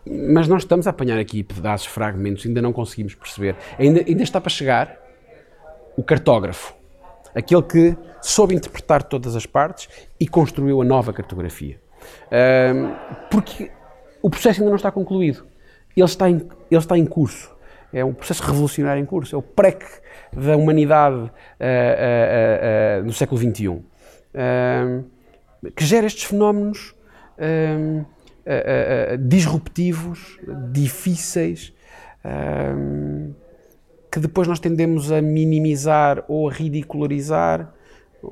[0.05, 3.55] Mas nós estamos a apanhar aqui pedaços, fragmentos, ainda não conseguimos perceber.
[3.77, 4.99] Ainda, ainda está para chegar
[5.95, 6.78] o cartógrafo
[7.35, 9.87] aquele que soube interpretar todas as partes
[10.19, 11.79] e construiu a nova cartografia.
[13.29, 13.71] Porque
[14.21, 15.45] o processo ainda não está concluído.
[15.95, 16.35] Ele está, em,
[16.69, 17.51] ele está em curso.
[17.91, 19.35] É um processo revolucionário em curso.
[19.35, 19.83] É o PREC
[20.31, 21.31] da humanidade uh, uh,
[23.01, 23.81] uh, no século XXI.
[25.75, 26.95] que gera estes fenómenos
[29.27, 30.39] disruptivos,
[30.71, 31.73] difíceis,
[34.11, 37.73] que depois nós tendemos a minimizar ou a ridicularizar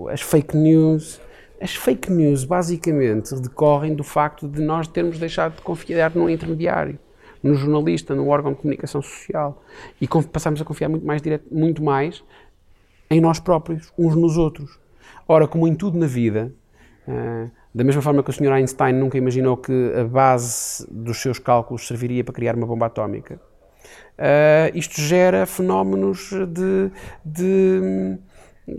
[0.10, 1.22] as fake news.
[1.62, 7.00] As fake news basicamente decorrem do facto de nós termos deixado de confiar num intermediário,
[7.42, 9.63] no jornalista, no órgão de comunicação social
[10.00, 12.24] e passamos a confiar muito mais, direto, muito mais
[13.10, 14.80] em nós próprios, uns nos outros.
[15.28, 16.54] Ora, como em tudo na vida,
[17.08, 18.52] uh, da mesma forma que o Sr.
[18.52, 23.40] Einstein nunca imaginou que a base dos seus cálculos serviria para criar uma bomba atómica,
[24.17, 26.91] Uh, isto gera fenómenos de,
[27.23, 28.17] de
[28.67, 28.71] uh,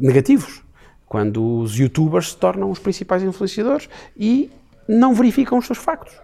[0.00, 0.64] negativos.
[1.06, 4.50] Quando os youtubers se tornam os principais influenciadores e
[4.88, 6.14] não verificam os seus factos.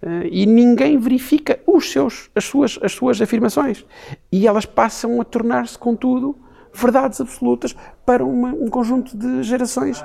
[0.00, 3.84] Uh, e ninguém verifica os seus, as, suas, as suas afirmações.
[4.30, 6.38] E elas passam a tornar-se, contudo,
[6.72, 7.74] verdades absolutas
[8.06, 10.04] para uma, um conjunto de gerações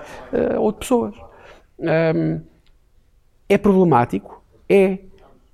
[0.60, 1.16] ou de pessoas.
[1.80, 2.42] Um,
[3.50, 4.44] é problemático?
[4.70, 5.00] É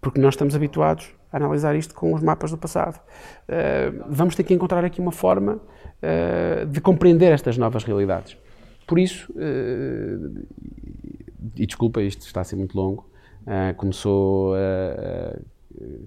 [0.05, 3.01] porque nós estamos habituados a analisar isto com os mapas do passado.
[3.49, 8.37] Uh, vamos ter que encontrar aqui uma forma uh, de compreender estas novas realidades.
[8.85, 10.45] Por isso, uh,
[11.55, 13.09] e desculpa, isto está a ser muito longo,
[13.77, 14.53] começou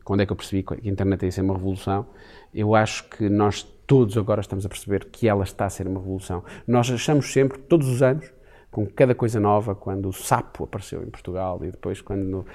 [0.05, 2.07] quando é que eu percebi que a internet ia ser uma revolução,
[2.55, 5.99] eu acho que nós todos agora estamos a perceber que ela está a ser uma
[5.99, 6.45] revolução.
[6.67, 8.33] Nós achamos sempre, todos os anos,
[8.71, 12.47] com cada coisa nova, quando o Sapo apareceu em Portugal e depois quando uh,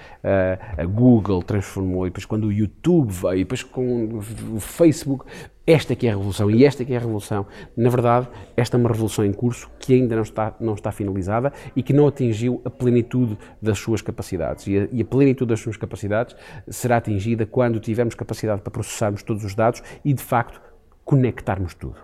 [0.78, 4.20] a Google transformou e depois quando o YouTube veio e depois com
[4.56, 5.26] o Facebook,
[5.66, 7.48] esta que é a revolução e esta que é a revolução.
[7.76, 11.52] Na verdade, esta é uma revolução em curso que ainda não está, não está finalizada
[11.76, 14.68] e que não atingiu a plenitude das suas capacidades.
[14.68, 16.36] E a, e a plenitude das suas capacidades
[16.68, 20.62] será atingida quando tivermos capacidade para processarmos todos os dados e, de facto,
[21.04, 21.98] conectarmos tudo.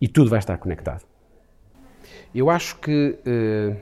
[0.00, 1.13] E tudo vai estar conectado.
[2.34, 3.76] Eu acho que uh,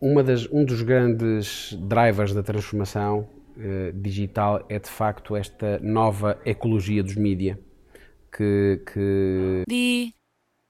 [0.00, 6.38] uma das, um dos grandes drivers da transformação uh, digital é de facto esta nova
[6.44, 7.58] ecologia dos mídia
[8.30, 9.64] que, que...
[9.68, 10.12] The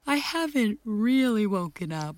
[0.06, 2.16] I haven't really woken up.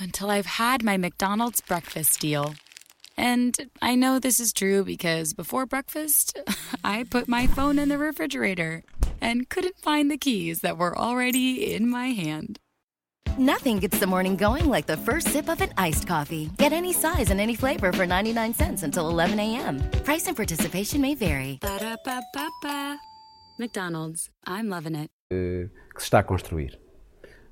[0.00, 2.54] until I've had my McDonald's breakfast deal.
[3.16, 6.38] And I know this is true because before breakfast,
[6.84, 8.84] I put my phone in the refrigerator
[9.20, 12.58] and couldn't find the keys that were already in my hand.
[13.38, 16.50] Nothing gets the morning going like the first sip of an iced coffee.
[16.58, 19.78] Get any size and any flavor for 99 cents until 11 a.m.
[20.02, 21.60] Price and participation may vary.
[21.60, 22.98] Ba-da-ba-ba-ba.
[23.60, 25.08] McDonald's, I'm loving it.
[25.30, 26.80] que se está a construir.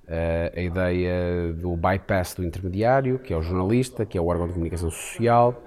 [0.09, 4.49] Uh, a ideia do bypass do intermediário, que é o jornalista, que é o órgão
[4.49, 5.63] de comunicação social,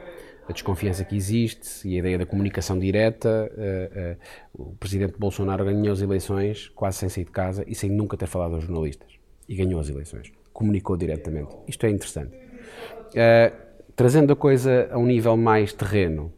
[0.50, 3.50] a desconfiança que existe e a ideia da comunicação direta.
[3.56, 7.90] Uh, uh, o presidente Bolsonaro ganhou as eleições quase sem sair de casa e sem
[7.90, 9.19] nunca ter falado aos jornalistas.
[9.50, 10.32] E ganhou as eleições.
[10.54, 11.54] Comunicou diretamente.
[11.68, 12.32] Isto é interessante.
[13.96, 16.32] trazendo a coisa a um nível mais terreno,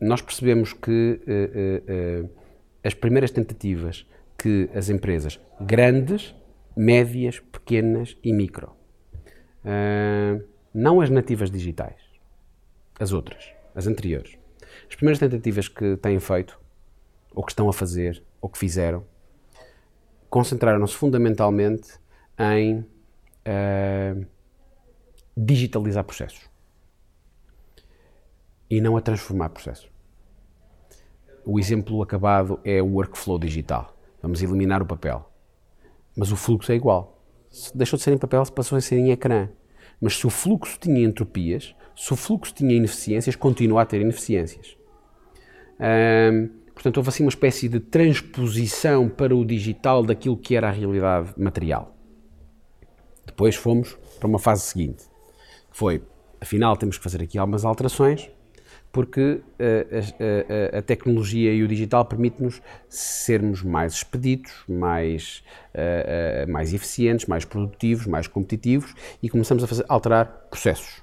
[0.00, 1.20] nós percebemos que
[2.82, 4.06] as primeiras tentativas
[4.44, 6.34] que as empresas grandes,
[6.76, 8.72] médias, pequenas e micro,
[9.64, 11.96] uh, não as nativas digitais,
[12.98, 14.36] as outras, as anteriores,
[14.88, 16.60] as primeiras tentativas que têm feito,
[17.34, 19.04] ou que estão a fazer, ou que fizeram,
[20.34, 21.92] concentraram-se fundamentalmente
[22.36, 24.26] em uh,
[25.36, 26.50] digitalizar processos
[28.68, 29.88] e não a transformar processos.
[31.44, 33.96] O exemplo acabado é o workflow digital.
[34.20, 35.30] Vamos eliminar o papel.
[36.16, 37.22] Mas o fluxo é igual.
[37.48, 39.48] Se deixou de ser em papel, passou a ser em ecrã.
[40.00, 44.76] Mas se o fluxo tinha entropias, se o fluxo tinha ineficiências, continua a ter ineficiências.
[45.78, 50.72] Hum, portanto, houve assim uma espécie de transposição para o digital daquilo que era a
[50.72, 51.96] realidade material.
[53.24, 55.04] Depois fomos para uma fase seguinte,
[55.70, 56.02] que foi,
[56.40, 58.30] afinal, temos que fazer aqui algumas alterações,
[58.94, 65.42] porque eh, a, a, a, tecnologia e o digital permite-nos sermos mais expeditos, mais,
[65.74, 71.02] uh, mais eficientes, mais produtivos, mais competitivos e começamos a fazer, alterar processos.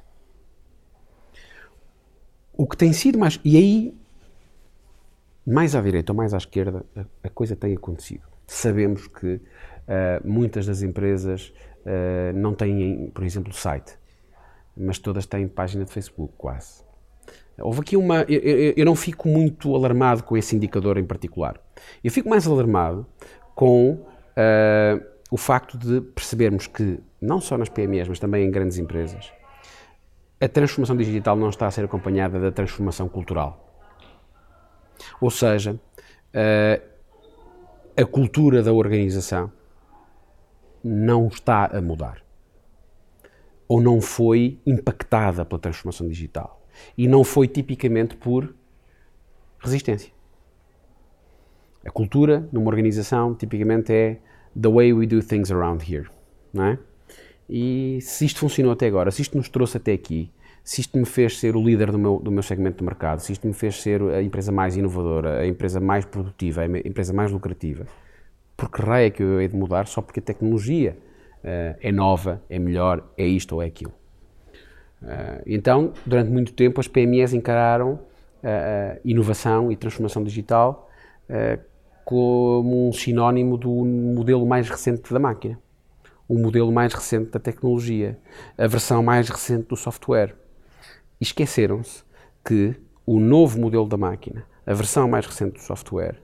[2.53, 3.41] O que tem sido mais.
[3.43, 3.93] E aí,
[5.45, 8.23] mais à direita ou mais à esquerda, a, a coisa tem acontecido.
[8.47, 9.41] Sabemos que uh,
[10.23, 11.53] muitas das empresas
[12.35, 13.97] não têm, por exemplo, site,
[14.77, 16.83] mas todas têm página de Facebook, quase
[17.59, 18.21] Houve aqui uma.
[18.23, 21.59] Eu, eu, não fico muito alarmado com esse indicador em particular.
[22.03, 23.05] Eu fico mais alarmado
[23.53, 28.77] com uh, o facto de percebermos que, não só nas PMEs, mas também em grandes
[28.77, 29.31] empresas,
[30.39, 33.70] a transformação digital não está a ser acompanhada da transformação cultural.
[35.19, 36.91] Ou seja, uh,
[37.95, 39.51] a cultura da organização
[40.83, 42.21] não está a mudar.
[43.67, 46.61] Ou não foi impactada pela transformação digital
[46.97, 48.53] e não foi tipicamente por
[49.59, 50.11] resistência.
[51.85, 54.19] A cultura numa organização tipicamente é
[54.59, 56.09] the way we do things around here,
[56.53, 56.79] não é?
[57.49, 60.31] E se isto funcionou até agora, se isto nos trouxe até aqui,
[60.63, 63.31] se isto me fez ser o líder do meu, do meu segmento de mercado, se
[63.31, 67.31] isto me fez ser a empresa mais inovadora, a empresa mais produtiva, a empresa mais
[67.31, 67.85] lucrativa,
[68.55, 70.95] por que raio é que eu hei de mudar só porque a tecnologia
[71.39, 73.93] uh, é nova, é melhor, é isto ou é aquilo?
[75.01, 80.87] Uh, então, durante muito tempo, as PMEs encararam uh, inovação e transformação digital
[82.03, 85.57] como um sinónimo do modelo mais recente da máquina,
[86.27, 88.19] o modelo mais recente da tecnologia,
[88.57, 90.35] a versão mais recente do software.
[91.21, 92.03] E esqueceram-se
[92.43, 96.15] que o novo modelo da máquina, a versão mais recente do software,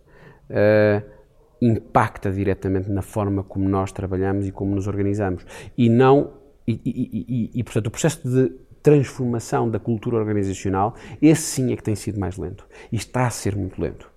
[1.62, 5.46] impacta diretamente na forma como nós trabalhamos e como nos organizamos.
[5.78, 6.34] E não
[6.68, 8.50] e, e, e, e, portanto, o processo de
[8.84, 12.66] transformação da cultura organizacional, esse sim é que tem sido mais lento.
[12.92, 14.10] E está a ser muito lento.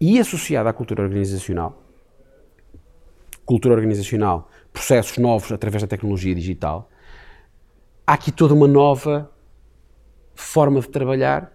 [0.00, 1.82] E associado à cultura organizacional,
[3.44, 6.90] cultura organizacional, processos novos através da tecnologia digital,
[8.06, 9.31] há aqui toda uma nova
[10.34, 11.52] forma de trabalhar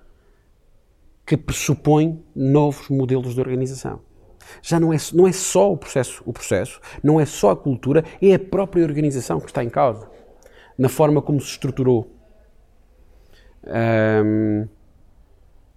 [1.26, 4.00] que pressupõe novos modelos de organização.
[4.62, 8.04] Já não é, não é só o processo, o processo, não é só a cultura,
[8.22, 10.10] é a própria organização que está em causa.
[10.78, 12.10] Na forma como se estruturou,
[13.66, 14.68] um,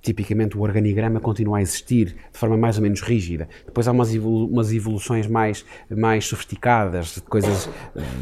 [0.01, 3.49] tipicamente o organigrama continua a existir de forma mais ou menos rígida.
[3.67, 7.69] Depois há umas, evolu umas evoluções mais, mais sofisticadas, de coisas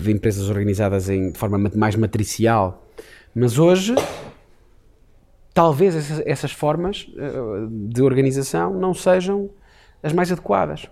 [0.02, 2.88] de empresas organizadas em, de forma mais matricial.
[3.34, 3.94] Mas hoje,
[5.58, 9.50] talvez essas, essas formas uh, de organização não sejam
[10.00, 10.88] as mais adequadas.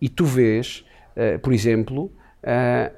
[0.00, 0.84] E tu vês,
[1.14, 2.06] uh, por exemplo,
[2.42, 2.92] uh,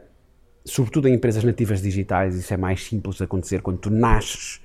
[0.64, 4.62] sobretudo em empresas nativas digitais, isso é mais simples de acontecer quando tu nasces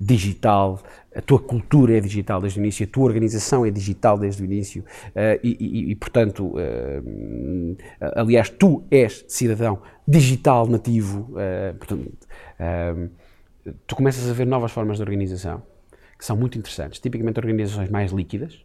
[0.00, 0.82] digital,
[1.14, 4.44] a tua cultura é digital desde o início, a tua organização é digital desde o
[4.46, 7.76] início uh, e, e, e, portanto, uh,
[8.14, 12.10] aliás, tu és cidadão digital nativo, uh, portanto,
[13.86, 15.62] tu começas a ver novas formas de organização
[16.18, 18.64] que são muito interessantes, tipicamente organizações mais líquidas,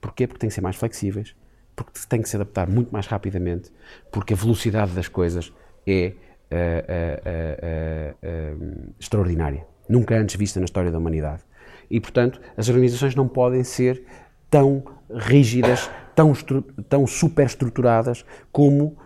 [0.00, 0.26] porquê?
[0.26, 1.34] Porque têm que ser mais flexíveis,
[1.76, 3.70] porque têm que se adaptar muito mais rapidamente,
[4.10, 5.52] porque a velocidade das coisas
[5.86, 6.14] é
[8.98, 11.42] extraordinária nunca antes vista na história da humanidade.
[11.90, 14.04] E, portanto, as organizações não podem ser
[14.50, 16.32] tão rígidas, tão,
[16.88, 18.96] tão superestruturadas como,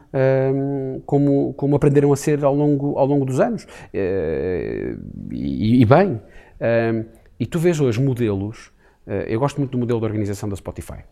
[1.06, 3.64] como, como aprenderam a ser ao longo, ao longo dos anos.
[3.64, 4.98] Uh,
[5.30, 6.20] e, e, bem,
[6.60, 7.04] um,
[7.38, 8.72] e tu vês hoje modelos,
[9.06, 11.04] uh, eu gosto muito do modelo de organização da Spotify.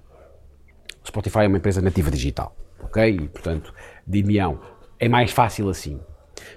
[1.07, 3.09] Spotify é uma empresa nativa digital, ok?
[3.09, 3.73] E, portanto,
[4.07, 4.61] de Mião,
[4.99, 5.99] é mais fácil assim.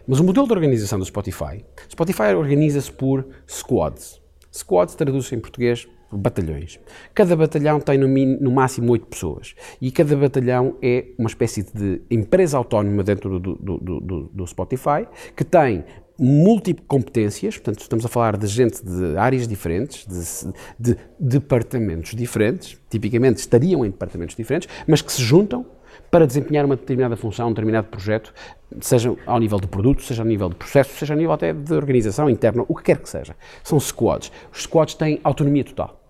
[0.08, 4.22] Mas o modelo de organização do Spotify, Spotify organiza-se por squads.
[4.52, 6.80] Squads traduz-se em português por batalhões.
[7.14, 12.02] Cada batalhão tem no, no máximo oito pessoas e cada batalhão é uma espécie de
[12.10, 15.84] empresa autónoma dentro do, do, do, do Spotify que tem
[16.18, 23.40] multicompetências, portanto estamos a falar de gente de áreas diferentes, de, de departamentos diferentes, tipicamente
[23.40, 25.66] estariam em departamentos diferentes, mas que se juntam
[26.10, 28.34] para desempenhar uma determinada função, um determinado projeto,
[28.80, 31.74] seja ao nível de produto, seja ao nível de processo, seja ao nível até de
[31.74, 33.36] organização interna, o que quer que seja.
[33.64, 34.32] São squads.
[34.52, 36.03] Os squads têm autonomia total.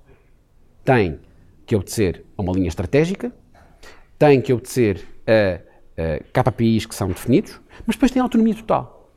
[0.84, 1.20] Têm
[1.66, 3.34] que obedecer a uma linha estratégica,
[4.20, 5.62] têm que obedecer a,
[6.02, 9.12] a KPIs que são definidos, mas depois têm autonomia total.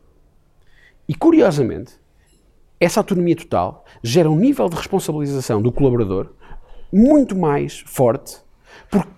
[1.08, 1.94] E curiosamente,
[2.78, 6.32] essa autonomia total gera um nível de responsabilização do colaborador
[6.92, 8.38] muito mais forte,
[8.90, 9.10] porque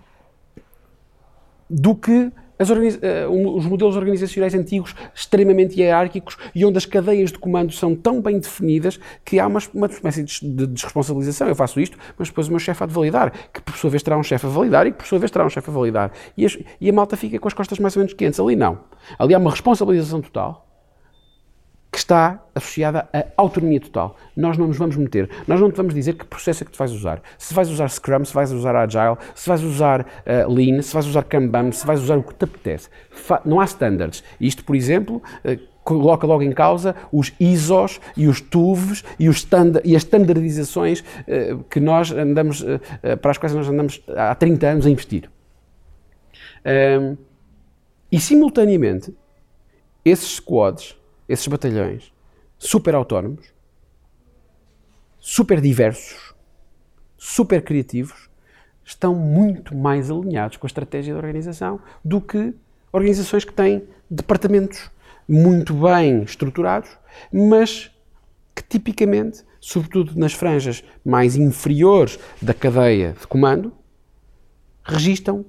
[1.68, 7.94] do que os modelos organizacionais antigos extremamente hierárquicos e onde as cadeias de comando são
[7.94, 11.48] tão bem definidas que há uma, uma espécie de desresponsabilização.
[11.48, 14.02] Eu faço isto, mas depois o meu chefe há de validar, que por sua vez
[14.02, 16.12] terá um chefe a validar e que por sua vez terá um chefe a validar.
[16.36, 18.38] E, as, e a malta fica com as costas mais ou menos quentes.
[18.40, 18.80] Ali não.
[19.18, 20.67] Ali há uma responsabilização total
[21.98, 24.16] que está associada à autonomia total.
[24.36, 26.78] Nós não nos vamos meter, nós não te vamos dizer que processo é que tu
[26.78, 27.20] vais usar.
[27.36, 31.04] Se vais usar Scrum, se vais usar Agile, se vais usar uh, Lean, se vais
[31.04, 32.88] usar Kanban, se vais usar o que te apetece.
[33.10, 34.22] Fa não há standards.
[34.40, 39.44] Isto, por exemplo, uh, coloca logo em causa os ISOs e os TUVs e, os
[39.84, 42.64] e as standardizações uh, que nós andamos,
[43.20, 45.28] para as quais nós andamos há 30 anos a investir.
[48.12, 49.12] e, simultaneamente,
[50.04, 50.96] esses squads
[51.28, 52.12] esses batalhões
[52.58, 53.52] super autónomos,
[55.18, 56.34] super diversos,
[57.16, 58.28] super criativos,
[58.84, 62.54] estão muito mais alinhados com a estratégia da organização do que
[62.90, 64.90] organizações que têm departamentos
[65.28, 66.90] muito bem estruturados,
[67.30, 67.90] mas
[68.54, 73.72] que tipicamente, sobretudo nas franjas mais inferiores da cadeia de comando,
[74.82, 75.44] registam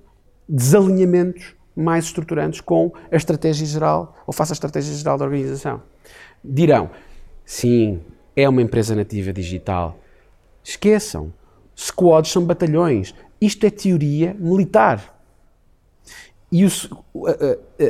[0.47, 5.81] desalinhamentos mais estruturantes com a estratégia geral ou face à estratégia geral da organização.
[6.43, 6.89] Dirão,
[7.45, 8.01] sim,
[8.35, 9.97] é uma empresa nativa digital.
[10.63, 11.33] Esqueçam,
[11.75, 13.15] squads são batalhões.
[13.41, 15.17] Isto é teoria militar.
[16.51, 16.65] E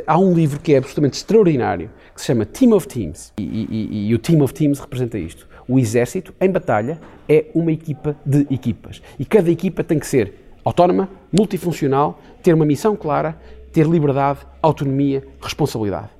[0.06, 3.32] há um livro que é absolutamente extraordinário, que se chama Team of Teams.
[3.38, 5.48] E, e, e, o Team of Teams representa isto.
[5.66, 9.00] O exército, em batalha, é uma equipa de equipas.
[9.18, 10.34] E cada equipa tem que ser
[10.64, 13.40] autónoma, multifuncional, ter uma missão clara
[13.72, 16.10] ter liberdade, autonomia, responsabilidade.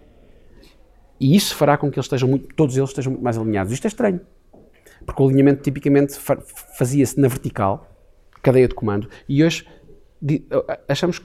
[1.18, 3.72] E isso fará com que eles estejam muito, todos eles estejam muito mais alinhados.
[3.72, 4.20] Isto é estranho,
[5.04, 6.18] porque o alinhamento tipicamente
[6.78, 7.86] fazia-se na vertical,
[8.42, 9.66] cadeia de comando, e hoje
[10.88, 11.20] achamos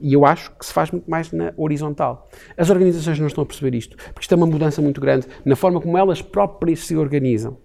[0.00, 2.28] e eu acho que se faz muito mais na horizontal.
[2.56, 5.56] As organizações não estão a perceber isto, porque isto é uma mudança muito grande na
[5.56, 7.58] forma como elas próprias se organizam.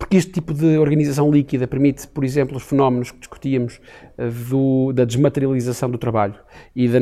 [0.00, 3.78] Porque este tipo de organização líquida permite, por exemplo, os fenómenos que discutíamos
[4.16, 6.36] eh, do, da desmaterialização do trabalho
[6.74, 6.98] e da,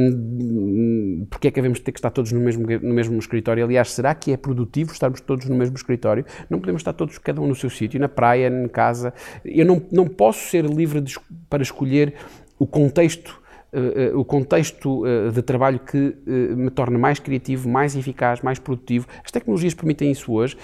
[1.30, 3.64] porque é que devemos ter que estar todos no mesmo, no mesmo escritório.
[3.64, 6.24] Aliás, será que é produtivo estarmos todos no mesmo escritório?
[6.51, 9.14] Não podemos estar todos, cada um no seu sítio, na praia, em casa.
[9.44, 11.16] Eu não, não posso ser livre de,
[11.49, 12.14] para escolher
[12.59, 13.40] o contexto
[14.14, 19.07] o contexto uh, de trabalho que me torna mais criativo, mais eficaz, mais produtivo.
[19.25, 20.57] As tecnologias permitem isso hoje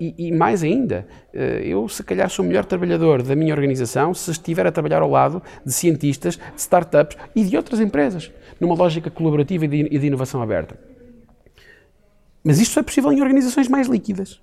[0.00, 4.30] e, e, mais ainda, eu se calhar sou o melhor trabalhador da minha organização se
[4.32, 9.10] estiver a trabalhar ao lado de cientistas, de startups e de outras empresas, numa lógica
[9.10, 10.76] colaborativa e de, e de inovação aberta.
[12.44, 14.42] Mas isto é possível em organizações mais líquidas,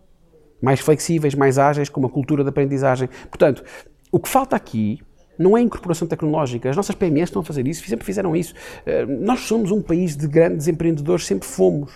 [0.59, 3.07] mais flexíveis, mais ágeis, com uma cultura de aprendizagem.
[3.29, 3.63] Portanto,
[4.11, 4.99] o que falta aqui
[5.37, 6.69] não é incorporação tecnológica.
[6.69, 8.53] As nossas PMEs estão a fazer isso, sempre fizeram isso.
[8.85, 11.91] Eh, nós somos um país de grandes empreendedores, sempre fomos.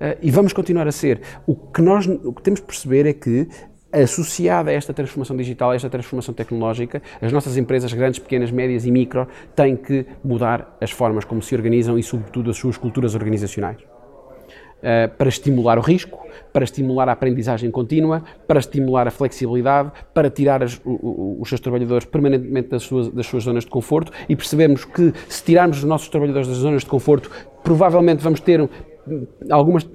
[0.00, 1.20] Eh, e vamos continuar a ser.
[1.46, 3.48] O que nós o que temos de perceber é que
[3.90, 8.84] associada a esta transformação digital, a esta transformação tecnológica, as nossas empresas, grandes, pequenas, médias
[8.84, 9.26] e micro,
[9.56, 13.97] têm que mudar as formas como se organizam e, sobretudo, as suas culturas organizacionais.
[14.78, 20.30] Uh, para estimular o risco, para estimular a aprendizagem contínua, para estimular a flexibilidade, para
[20.30, 24.12] tirar as, o, o, os seus trabalhadores permanentemente das suas, das suas zonas de conforto
[24.28, 27.28] e percebemos que se tirarmos os nossos trabalhadores das zonas de conforto,
[27.64, 28.70] provavelmente vamos ter
[29.50, 29.88] algumas,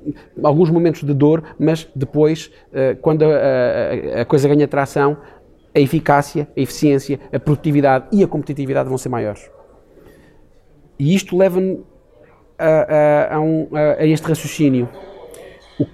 [0.43, 3.27] alguns momentos de dor, mas depois, uh, quando a,
[4.17, 5.15] a, a coisa ganha tração,
[5.73, 9.49] a eficácia, a eficiência, a produtividade e a competitividade vão ser maiores.
[10.99, 11.83] E isto leva-me
[12.57, 14.89] a, a, um, a, este raciocínio.
[15.79, 15.85] O,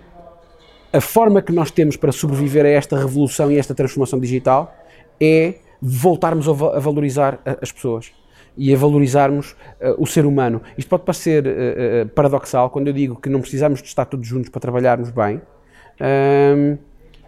[0.93, 4.75] a forma que nós temos para sobreviver a esta revolução e a esta transformação digital
[5.19, 8.11] é voltarmos a, a valorizar as pessoas
[8.57, 9.51] e a valorizarmos
[9.81, 10.61] uh, o ser humano.
[10.77, 14.27] Isto pode parecer uh, uh, paradoxal quando eu digo que não precisamos de estar todos
[14.27, 15.41] juntos para trabalharmos bem,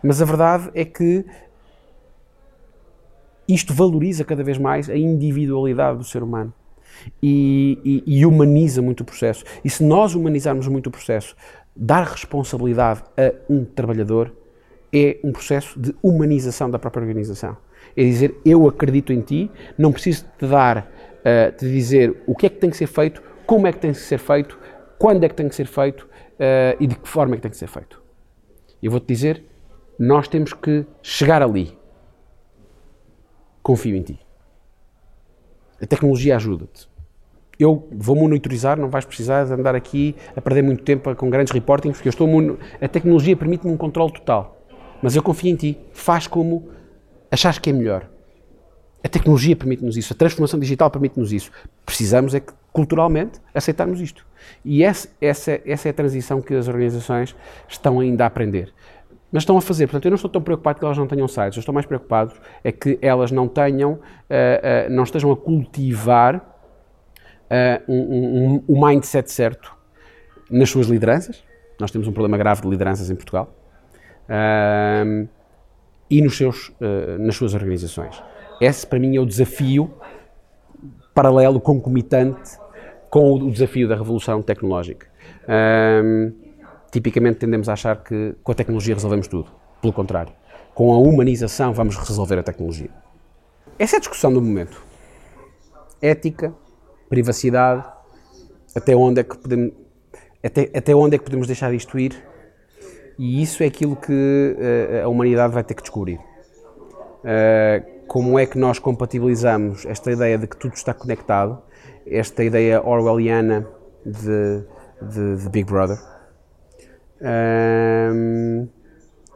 [0.01, 1.25] mas a verdade é que
[3.47, 6.53] isto valoriza cada vez mais a individualidade do ser humano.
[7.21, 9.43] E, e, e, humaniza muito o processo.
[9.63, 11.35] E se nós humanizarmos muito o processo,
[11.75, 14.33] dar responsabilidade a um trabalhador
[14.93, 17.57] é um processo de humanização da própria organização.
[17.95, 20.91] É dizer, eu acredito em ti, não preciso te dar
[21.21, 23.91] uh, te dizer o que é que tem que ser feito, como é que tem
[23.91, 24.57] que ser feito,
[24.97, 27.51] quando é que tem que ser feito uh, e de que forma é que tem
[27.51, 28.01] que ser feito.
[28.81, 29.43] Eu vou-te dizer,
[29.97, 31.77] nós temos que chegar ali.
[33.61, 34.19] Confio em ti.
[35.81, 36.90] A tecnologia ajuda-te.
[37.61, 41.53] Eu vou monitorizar, não vais precisar de andar aqui a perder muito tempo com grandes
[41.53, 44.57] reportings, porque eu estou a tecnologia permite-me um controle total.
[44.99, 45.77] Mas eu confio em ti.
[45.93, 46.69] Faz como
[47.29, 48.09] achares que é melhor.
[49.03, 51.51] A tecnologia permite-nos isso, a transformação digital permite-nos isso.
[51.85, 54.25] Precisamos é que, culturalmente, aceitarmos isto.
[54.65, 57.35] E essa, essa, essa é a transição que as organizações
[57.67, 58.73] estão ainda a aprender.
[59.31, 59.85] Mas estão a fazer.
[59.85, 61.57] Portanto, eu não estou tão preocupado que elas não tenham sites.
[61.57, 62.33] Eu estou mais preocupado
[62.63, 66.50] é que elas não tenham, uh, uh, não estejam a cultivar
[67.51, 69.75] uh, um, um, um mindset certo
[70.49, 71.43] nas suas lideranças.
[71.79, 73.53] Nós temos um problema grave de lideranças em Portugal.
[76.09, 76.71] e nos seus,
[77.19, 78.21] nas suas organizações.
[78.59, 79.91] Esse, para mim, é o desafio
[81.13, 82.57] paralelo, concomitante
[83.09, 85.07] com o desafio da revolução tecnológica.
[86.03, 86.31] Um,
[86.91, 89.49] tipicamente tendemos a achar que com a tecnologia resolvemos tudo.
[89.81, 90.31] Pelo contrário,
[90.73, 92.89] com a humanização vamos resolver a tecnologia.
[93.77, 94.81] Essa é a discussão do momento.
[96.01, 96.53] Ética,
[97.11, 97.83] privacidade,
[98.73, 99.73] até onde é que podemos,
[100.41, 102.15] até, até onde é que podemos deixar isto ir?
[103.19, 106.19] E isso é aquilo que uh, a humanidade vai ter que descobrir.
[107.19, 111.61] Uh, como é que nós compatibilizamos esta ideia de que tudo está conectado,
[112.07, 113.67] esta ideia orwelliana
[114.05, 114.63] de,
[115.01, 115.99] de, de Big Brother,
[117.21, 118.67] um,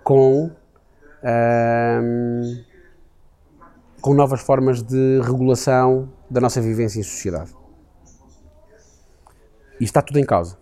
[0.02, 0.50] com,
[1.24, 2.64] um,
[4.02, 7.65] com novas formas de regulação da nossa vivência em sociedade.
[9.80, 10.58] E está tudo em causa.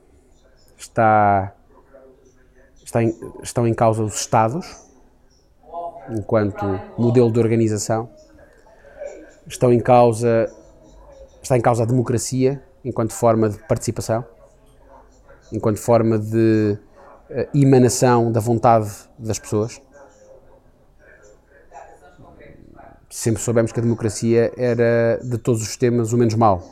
[0.77, 1.53] Está,
[2.83, 4.65] está em, estão em causa os Estados,
[6.09, 6.65] enquanto
[6.97, 8.09] modelo de organização.
[9.45, 10.51] Estão em causa,
[11.41, 14.25] está em causa a democracia enquanto forma de participação,
[15.51, 16.77] enquanto forma de
[17.29, 19.81] uh, emanação da vontade das pessoas.
[23.09, 26.63] Sempre soubemos que a democracia era de todos os sistemas o menos mau.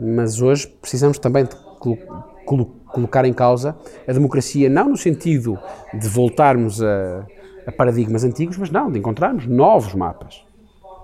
[0.00, 1.98] Mas hoje precisamos também de colo
[2.44, 3.76] colo colocar em causa
[4.08, 5.56] a democracia, não no sentido
[5.94, 7.24] de voltarmos a,
[7.64, 10.44] a paradigmas antigos, mas não, de encontrarmos novos mapas.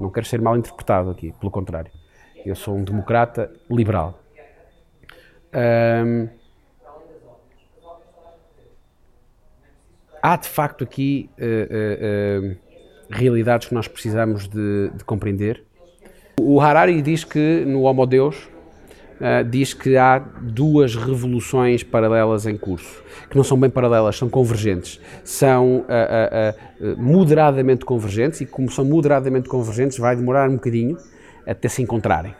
[0.01, 1.90] Não quero ser mal interpretado aqui, pelo contrário.
[2.44, 4.18] Eu sou um democrata liberal.
[10.22, 12.57] há de facto aqui uh, uh, uh,
[13.09, 15.62] realidades que nós precisamos de, de, compreender.
[16.40, 18.49] O Harari diz que no Homo Deus
[19.21, 24.29] uh, diz que há duas revoluções paralelas em curso, que não são bem paralelas, são
[24.29, 25.01] convergentes.
[25.25, 30.97] São uh, uh, moderadamente convergentes e, como são moderadamente convergentes, vai demorar um bocadinho
[31.47, 32.35] até se encontrarem.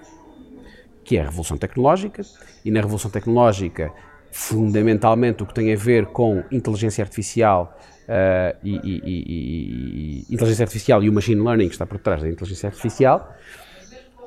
[1.05, 2.23] Que é a revolução tecnológica,
[2.65, 3.93] e na revolução tecnológica,
[4.33, 10.63] fundamentalmente, o que tem a ver com inteligência artificial Uh, e, e, e, e, inteligência
[10.63, 13.35] artificial e o machine learning que está por trás da inteligência artificial,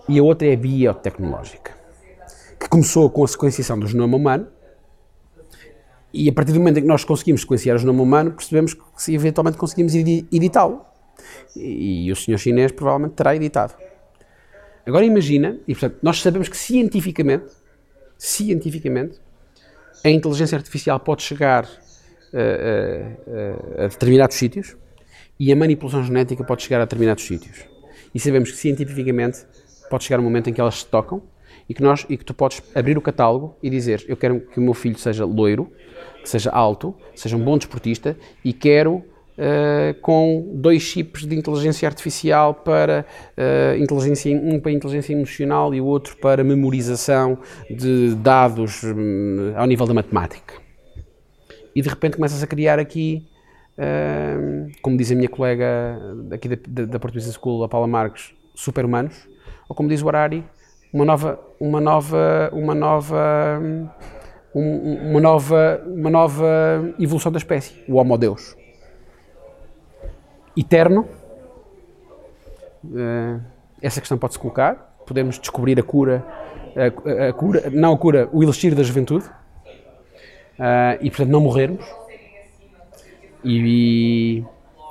[0.09, 1.78] e a outra é a biotecnológica
[2.59, 4.47] que começou com a sequenciação do genoma humano,
[6.11, 8.81] e a partir do momento em que nós conseguimos sequenciar o genoma humano, percebemos que
[8.97, 10.81] se eventualmente conseguimos editá-lo.
[11.55, 13.75] E o senhor chinês provavelmente terá editado.
[14.85, 17.45] Agora imagina, e portanto, nós sabemos que cientificamente,
[18.17, 19.19] cientificamente,
[20.03, 24.75] a inteligência artificial pode chegar uh, uh, uh, a determinados sítios
[25.39, 27.63] E a manipulação genética pode chegar a determinados sítios.
[28.13, 29.45] E sabemos que cientificamente
[29.89, 31.23] pode chegar um momento em que elas se tocam
[31.69, 34.59] e que, nós, e que tu podes abrir o catálogo e dizer: Eu quero que
[34.59, 35.71] o meu filho seja loiro,
[36.21, 39.03] que seja alto, seja um bom desportista e quero
[39.39, 43.05] Uh, com dois chips de inteligência artificial para
[43.37, 47.37] uh, inteligência, um para inteligência emocional e o outro para memorização
[47.69, 50.55] de dados um, ao nível da matemática.
[51.73, 53.29] E de repente começas a criar aqui,
[53.77, 55.97] uh, como diz a minha colega
[56.31, 59.25] aqui da, da, da Portuguesa School, a Paula Marques, super-humanos,
[59.69, 60.43] ou como diz o Harari,
[60.91, 63.61] uma nova, uma nova, uma nova,
[64.53, 68.59] um, uma nova, uma nova evolução da espécie, o Homo Deus
[70.59, 71.07] eterno.
[72.83, 73.41] Uh,
[73.81, 74.97] essa questão pode-se colocar.
[75.05, 76.25] Podemos descobrir a cura,
[76.75, 79.25] a, a, cura, não a cura, o elixir da juventude.
[79.25, 81.85] Uh, e, portanto, não morrermos.
[83.43, 84.45] E, e,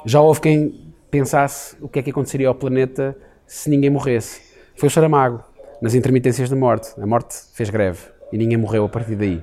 [0.07, 4.49] já houve quem pensasse o que é que aconteceria ao planeta se ninguém morresse.
[4.77, 5.45] Foi o Saramago,
[5.81, 6.89] nas intermitências da morte.
[7.01, 8.01] A morte fez greve
[8.33, 9.43] e ninguém morreu a partir daí.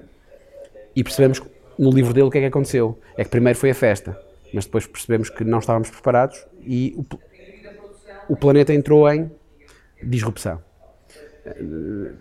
[0.96, 1.42] E percebemos
[1.78, 3.00] no livro dele o que é que aconteceu.
[3.18, 4.18] É que primeiro foi a festa
[4.56, 7.06] mas depois percebemos que não estávamos preparados e o,
[8.34, 9.30] o planeta entrou em
[10.02, 10.62] disrupção.
[11.46, 12.12] Eh,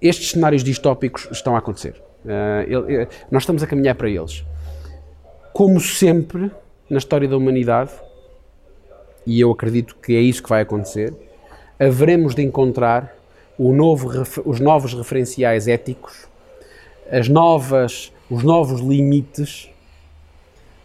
[0.00, 2.00] estes cenários distópicos estão a acontecer.
[2.24, 4.44] Uh, nós estamos a caminhar para eles.
[5.52, 6.50] Como sempre
[6.88, 7.90] na história da humanidade,
[9.26, 11.12] e eu acredito que é isso que vai acontecer,
[11.78, 13.14] haveremos de encontrar
[13.58, 14.10] novo,
[14.44, 16.26] os novos referenciais éticos,
[17.10, 19.70] as novas, os novos limites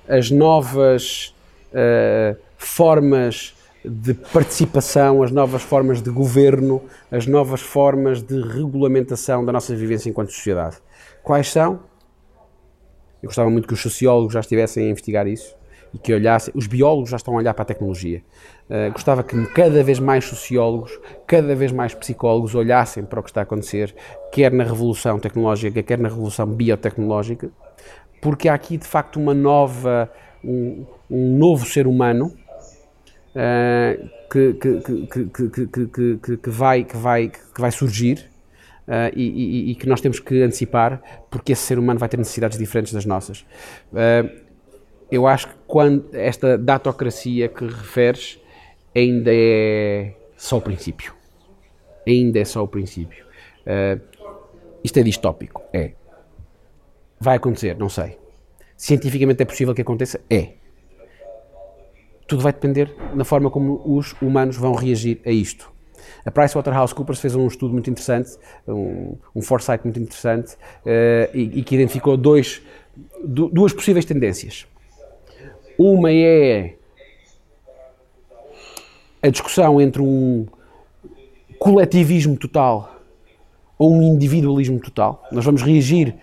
[0.10, 1.36] as novas
[1.72, 3.56] uh, formas
[3.86, 10.10] de participação, as novas formas de governo, as novas formas de regulamentação da nossa vivência
[10.10, 10.78] enquanto sociedade.
[11.24, 11.80] Quais são?
[13.22, 15.56] Eu gostava muito que os sociólogos já estivessem a investigar isso
[15.94, 18.24] e que olhassem, os biólogos já estão a olhar para a tecnologia.
[18.70, 20.92] Uh, gostava que cada vez mais sociólogos,
[21.26, 23.96] cada vez mais psicólogos olhassem para o que está a acontecer,
[24.32, 27.50] quer na revolução tecnológica, quer na revolução biotecnológica,
[28.22, 30.08] porque há aqui de facto uma nova,
[30.44, 32.32] um, um novo ser humano
[33.34, 38.30] uh, que, que, que, que, vai, que, vai, que vai surgir
[38.88, 41.02] uh, e, e, e, que nós temos que antecipar,
[41.32, 43.44] porque esse ser humano vai ter necessidades diferentes das nossas.
[45.12, 48.40] Eu acho que quando esta datocracia que referes
[48.96, 51.14] ainda é só o princípio.
[52.08, 53.26] Ainda é só o princípio.
[54.84, 55.92] isto é distópico, é.
[57.20, 57.76] Vai acontecer?
[57.78, 58.18] Não sei.
[58.78, 60.22] Cientificamente é possível que aconteça?
[60.30, 60.54] É.
[62.28, 65.70] Tudo vai depender da forma como os humanos vão reagir a isto.
[66.26, 68.38] A PricewaterhouseCoopers fez um estudo muito interessante,
[68.68, 72.62] um, um foresight muito interessante, uh, e, e, que identificou dois,
[73.24, 74.66] duas possíveis tendências.
[75.78, 76.76] Uma é
[79.22, 80.46] a discussão entre um
[81.58, 83.00] coletivismo total
[83.78, 85.24] ou um individualismo total.
[85.32, 86.16] Nós vamos reagir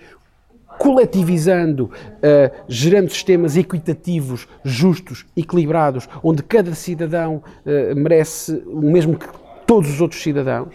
[0.79, 9.27] coletivizando, uh, gerando sistemas equitativos, justos, equilibrados, onde cada cidadão uh, merece o mesmo que
[9.67, 10.75] todos os outros cidadãos,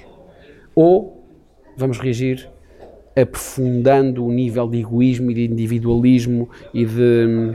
[0.76, 1.24] ou
[1.78, 2.50] vamos reagir
[3.16, 7.54] aprofundando o nível de egoísmo e de individualismo e de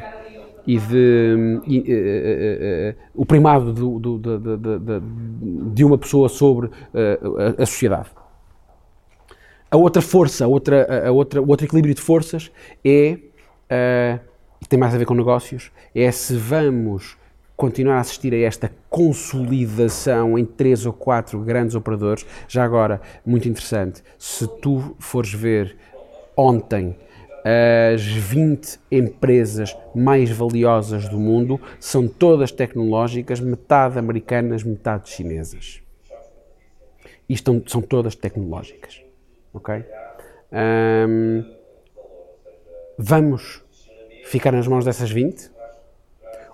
[0.67, 5.01] e de e, uh, uh, o primado do, do, do,
[5.73, 8.11] de uma pessoa sobre a, a sociedade.
[9.71, 12.51] A outra força, a outra, a outra, o outro equilíbrio de forças
[12.85, 13.19] é,
[13.71, 14.21] uh,
[14.69, 17.17] tem mais a ver com negócios, é se vamos
[17.57, 22.27] continuar a assistir a esta consolidação em três ou quatro grandes operadores.
[22.47, 25.77] Já agora, muito interessante, se tu fores ver
[26.37, 26.97] ontem
[27.95, 35.81] as 20 empresas mais valiosas do mundo são todas tecnológicas, metade americanas, metade chinesas.
[37.29, 39.07] E estão, são todas tecnológicas
[39.57, 39.85] ok?
[40.53, 41.45] Um,
[42.99, 43.65] vamos
[44.25, 45.51] ficar nas mãos dessas 20?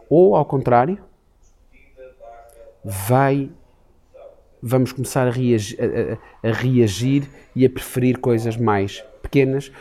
[0.08, 0.98] Ou, ao contrário,
[2.84, 3.50] vai,
[4.62, 9.72] vamos começar a reagir, a, a reagir e a preferir coisas mais pequenas,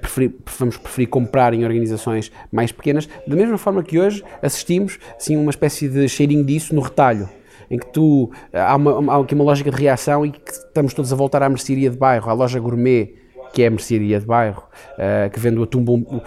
[0.00, 5.36] preferir, vamos preferir comprar em organizações mais pequenas, da mesma forma que hoje assistimos assim,
[5.36, 7.28] uma espécie de cheirinho disso no retalho
[7.70, 11.12] em que tu há, uma, há aqui uma lógica de reação e que estamos todos
[11.12, 13.14] a voltar à mercearia de bairro, à loja gourmet,
[13.52, 14.64] que é a mercearia de bairro,
[14.94, 16.20] uh, que vende o atum uh,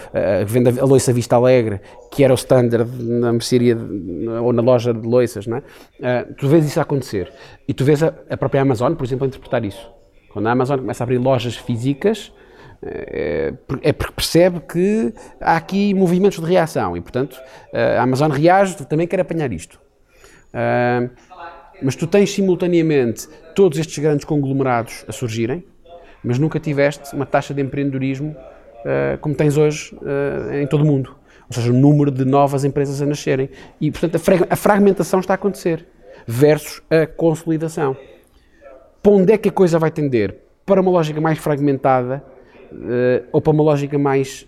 [0.46, 1.80] que vende a loiça Vista Alegre,
[2.12, 5.60] que era o standard na mercearia de, ou na loja de loiças, não é?
[6.00, 7.32] Uh, tu vês isso acontecer
[7.68, 9.99] e tu vês a, a, própria Amazon, por exemplo, a interpretar isso.
[10.32, 12.32] Quando a Amazon começa a abrir lojas físicas,
[12.82, 17.38] é, é porque percebe que há aqui movimentos de reação e, portanto,
[17.74, 19.80] a Amazon reage, também quer apanhar isto.
[21.82, 25.66] Mas tu tens simultaneamente todos estes grandes conglomerados a surgirem,
[26.24, 28.36] mas nunca tiveste uma taxa de empreendedorismo
[29.22, 29.98] como tens hoje
[30.54, 31.16] em todo o mundo.
[31.48, 33.50] Ou seja, o número de novas empresas a nascerem.
[33.82, 35.86] E, portanto, a fragmentação está a acontecer
[36.28, 37.98] versus a consolidação.
[39.02, 40.36] Para onde é que a coisa vai tender?
[40.66, 42.24] Para uma lógica mais fragmentada
[42.72, 44.48] uh, ou para uma lógica mais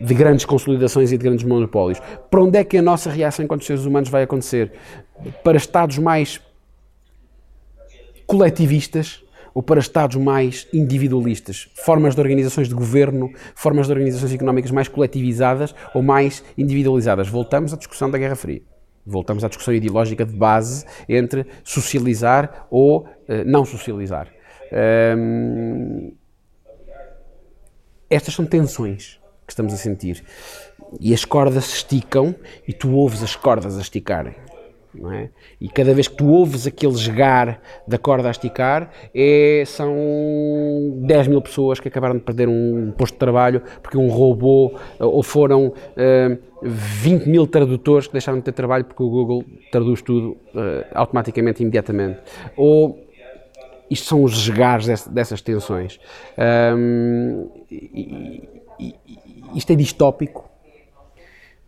[0.00, 2.00] de grandes consolidações e de grandes monopólios?
[2.30, 4.72] Para onde é que a nossa reação enquanto seres humanos vai acontecer?
[5.44, 6.40] Para estados mais
[8.26, 9.22] coletivistas
[9.54, 14.88] ou para Estados mais individualistas, formas de organizações de governo, formas de organizações económicas mais
[14.88, 17.28] coletivizadas ou mais individualizadas.
[17.28, 18.62] Voltamos à discussão da Guerra Fria.
[19.04, 24.28] Voltamos à discussão ideológica de base entre socializar ou uh, não socializar.
[25.16, 26.12] Um,
[28.08, 30.24] estas são tensões que estamos a sentir.
[31.00, 32.34] E as cordas se esticam
[32.66, 34.34] e tu ouves as cordas a esticarem.
[35.12, 35.28] É?
[35.60, 39.94] E cada vez que tu ouves aquele jogar da corda a esticar, é, são
[41.02, 45.22] 10 mil pessoas que acabaram de perder um posto de trabalho porque um robô, ou
[45.22, 50.02] foram uh, eh, 20 mil tradutores que deixaram de ter trabalho porque o Google traduz
[50.02, 52.18] tudo uh, automaticamente, imediatamente.
[52.56, 52.98] Ou
[53.88, 56.00] isto são os jogares dessas tensões.
[56.76, 57.48] Um,
[59.54, 60.48] isto é distópico,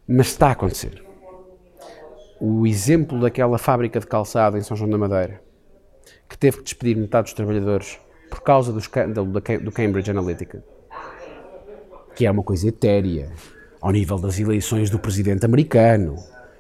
[0.09, 1.12] mas está a acontecer
[2.45, 5.41] o exemplo daquela fábrica de calçado em São João da Madeira,
[6.29, 10.65] que teve que despedir metade dos trabalhadores por causa do escândalo do Cambridge Analytica,
[12.17, 13.31] que é uma coisa etérea,
[13.81, 16.17] ao nível das eleições do presidente americano.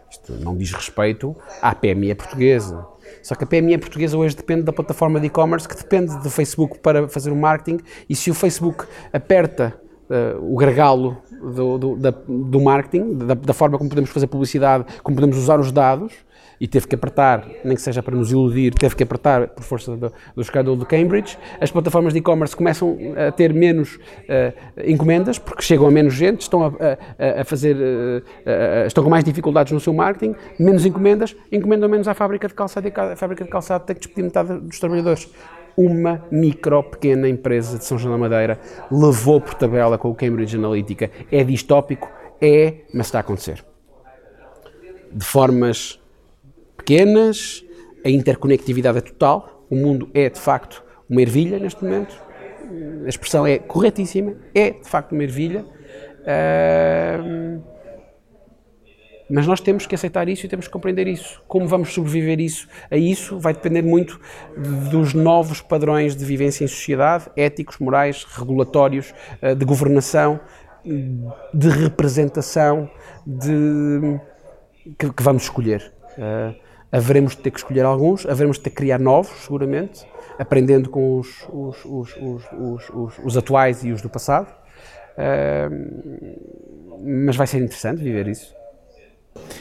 [0.09, 2.87] Isto não diz respeito à PME portuguesa.
[3.21, 6.79] Só que a PME portuguesa hoje depende da plataforma de e-commerce, que depende do Facebook
[6.79, 9.75] para fazer o marketing, e se o Facebook aperta
[10.09, 14.85] uh, o gargalo do, do, da, do marketing, da, da, forma como podemos fazer publicidade,
[15.03, 16.13] como podemos usar os dados,
[16.61, 19.97] e teve que apertar, nem que seja para nos iludir, teve que apertar por força
[19.97, 21.37] do, do escândalo do Cambridge.
[21.61, 26.43] As plataformas de e-commerce começam a ter menos uh, encomendas, porque chegam a menos gente,
[26.43, 31.35] estão a, a, a fazer, uh, estão com mais dificuldades no seu marketing, menos encomendas,
[31.51, 34.61] encomendam menos à fábrica de calçado e a fábrica de calçado tem que despedir metade
[34.61, 35.29] dos trabalhadores
[35.77, 38.59] uma micro pequena empresa de São João da Madeira
[38.91, 41.11] levou por tabela com o Cambridge Analytica.
[41.31, 42.11] É distópico?
[42.41, 43.65] É, mas está a acontecer.
[45.11, 46.01] De formas
[46.77, 47.65] pequenas,
[48.05, 52.15] a interconectividade é total, o mundo é de facto uma ervilha neste momento,
[53.05, 55.65] a expressão é corretíssima, é de facto uma ervilha.
[56.23, 57.63] Uh,
[59.33, 61.43] mas nós temos que aceitar isso e temos que compreender isso.
[61.49, 64.21] Como vamos sobreviver isso, a isso vai depender muito
[64.91, 70.39] dos novos padrões de vivência em sociedade, éticos, morais, regulatórios, eh, de governação,
[71.55, 72.91] de representação,
[73.27, 74.21] de
[74.99, 75.95] que, que vamos escolher.
[76.19, 76.55] Uh,
[76.91, 80.05] haveremos de ter que escolher alguns, haveremos de ter que criar novos, seguramente,
[80.39, 84.53] aprendendo com os, os, os, os atuais e os do passado.
[85.17, 85.71] Uh,
[87.27, 88.61] mas vai ser interessante viver isso.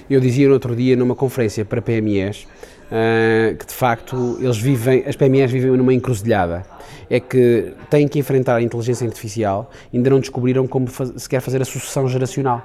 [0.09, 2.45] Eu dizia no outro dia numa conferência para PMEs
[2.91, 6.65] uh, que de facto eles vivem, as PMEs vivem numa encruzilhada.
[7.09, 11.41] É que têm que enfrentar a inteligência artificial, ainda não descobriram como faz, se quer
[11.41, 12.61] fazer a sucessão geracional.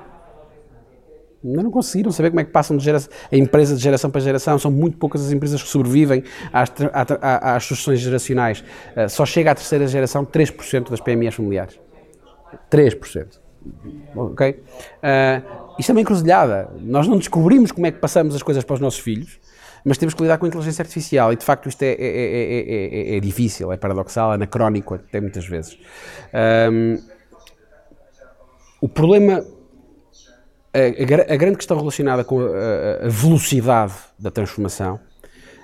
[1.45, 4.21] Ainda não conseguiram saber como é que passam de geração, a empresa de geração para
[4.21, 4.59] geração.
[4.59, 6.73] São muito poucas as empresas que sobrevivem às,
[7.43, 8.65] às sucessões geracionais.
[8.97, 11.79] Uh, só chega à terceira geração 3% das PMEs familiares.
[12.71, 13.46] 3%.
[14.15, 14.51] Ok?
[14.51, 16.71] Uh, isto é uma encruzilhada.
[16.81, 19.39] Nós não descobrimos como é que passamos as coisas para os nossos filhos,
[19.85, 23.17] mas temos que lidar com a inteligência artificial e de facto isto é, é, é,
[23.17, 25.79] é difícil, é paradoxal, é anacrónico até muitas vezes.
[26.73, 26.99] Um,
[28.81, 29.45] o problema,
[30.75, 34.99] a, a, grande questão relacionada com a, a velocidade da transformação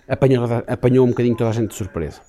[0.08, 2.20] apanhou, apanhou um bocadinho toda a gente de surpresa.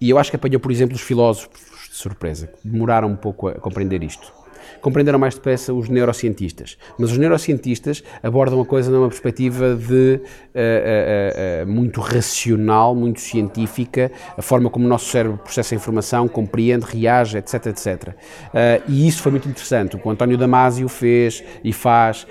[0.00, 3.48] E eu acho que apanhou, por exemplo, os filósofos de surpresa, que demoraram um pouco
[3.48, 4.32] a compreender isto
[4.86, 6.78] compreenderam mais depressa os neurocientistas.
[6.96, 13.20] Mas os neurocientistas abordam a coisa numa perspectiva de uh, uh, uh, muito racional, muito
[13.20, 18.14] científica, a forma como o nosso cérebro processa a informação, compreende, reage, etc, etc.
[18.86, 19.96] e isso foi muito interessante.
[19.96, 22.24] O que o António Damasio fez e faz,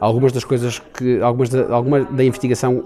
[0.00, 2.84] algumas das coisas que, algumas da, alguma da investigação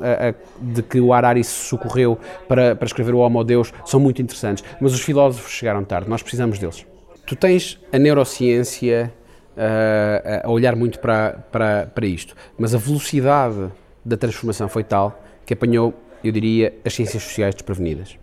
[0.60, 4.62] de que o Harari se socorreu para, para escrever o Homo Deus são muito interessantes.
[4.78, 6.84] Mas os filósofos chegaram tarde, nós precisamos deles.
[7.30, 9.14] Tu tens a neurociência
[9.56, 13.70] uh, a olhar muito para, para, para isto, mas a velocidade
[14.04, 18.18] da transformação foi tal que apanhou, eu diria, as ciências sociais desprevenidas.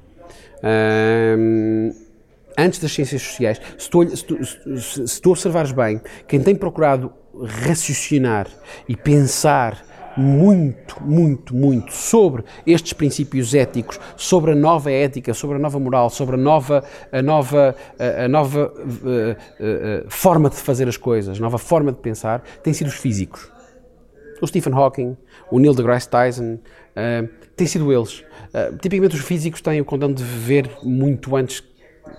[2.58, 4.06] Antes das ciências sociais, se, tu,
[4.78, 7.14] se, se tu observares bem, quem tem procurado
[7.66, 8.48] raciocinar
[8.90, 9.86] e pensar
[10.18, 16.10] muito, muito, muito sobre estes princípios éticos, sobre a nova ética, sobre a nova moral,
[16.10, 21.40] sobre a nova, a nova, a nova uh, uh, uh, forma de fazer as coisas,
[21.40, 23.52] nova forma de pensar, têm sido os físicos.
[24.42, 25.18] O Stephen Hawking,
[25.52, 26.60] o Neil deGrasse Tyson,
[27.56, 28.24] têm sido eles.
[28.80, 31.64] tipicamente os físicos têm o condão de ver muito antes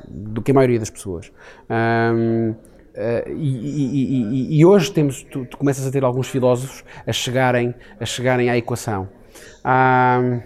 [0.09, 1.30] do que a maioria das pessoas.
[2.99, 7.72] Uh, e, e, e, hoje temos, tu, tu, começas a ter alguns filósofos a chegarem,
[8.01, 9.09] a chegarem à equação.
[9.62, 10.40] Há,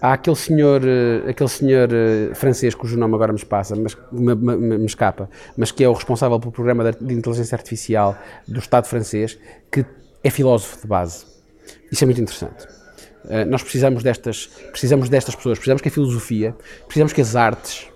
[0.00, 4.32] há aquele senhor, uh, aquele senhor uh, francês cujo nome agora me, passa, mas, me,
[4.32, 8.16] me, me, escapa, mas que é o responsável pelo programa de, inteligência artificial
[8.46, 9.36] do Estado francês,
[9.68, 9.84] que
[10.22, 11.26] é filósofo de base.
[11.90, 12.64] Isso é muito interessante.
[13.48, 16.54] nós precisamos destas, precisamos destas pessoas, precisamos que a filosofia,
[16.86, 17.88] precisamos que as artes,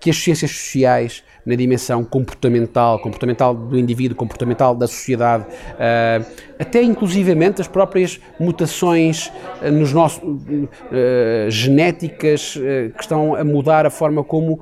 [0.00, 6.24] que as ciências sociais na dimensão comportamental, comportamental do indivíduo, comportamental da sociedade, uh,
[6.58, 9.30] até inclusivamente as próprias mutações
[9.62, 14.60] uh, nos nossos, uh, genéticas que estão a mudar a forma como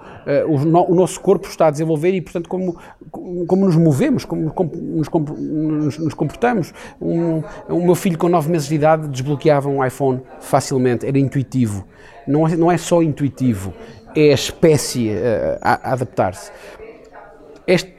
[0.49, 2.77] o, no, o, nosso corpo está a desenvolver e, portanto, como,
[3.11, 6.73] como nos movemos, como, nos, nos, comportamos.
[7.01, 11.85] Um, o meu filho com 9 meses de idade desbloqueava um iPhone facilmente, era intuitivo.
[12.27, 13.73] Não é, não é só intuitivo,
[14.15, 16.51] é a espécie uh, a, a adaptar-se.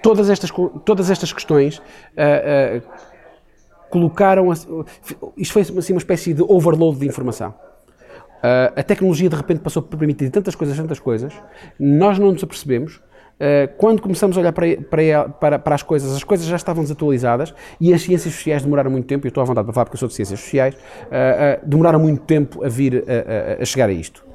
[0.01, 0.51] Todas, estas,
[0.85, 1.81] todas estas questões uh,
[2.79, 2.81] uh,
[3.89, 4.51] colocaram.
[5.37, 7.53] Isto foi assim, uma espécie de overload de informação.
[8.75, 11.33] a tecnologia de repente passou por permitir tantas coisas, tantas coisas,
[11.79, 13.01] nós não nos apercebemos.
[13.77, 17.53] quando começamos a olhar para, para, para, para, as coisas, as coisas já estavam desatualizadas
[17.79, 19.99] e as ciências sociais demoraram muito tempo, eu estou à vontade para falar porque eu
[19.99, 20.75] sou de ciências sociais,
[21.63, 24.32] demoraram muito tempo a vir a, a chegar a isto.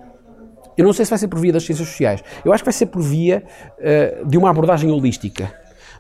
[0.79, 2.23] Eu não sei se vai ser por via das ciências sociais.
[2.45, 3.43] Eu acho que vai ser por via
[3.79, 5.53] uh, de uma abordagem holística.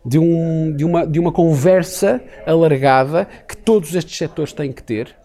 [0.05, 5.16] De, um, de, uma, de uma conversa alargada que todos estes setores têm que ter.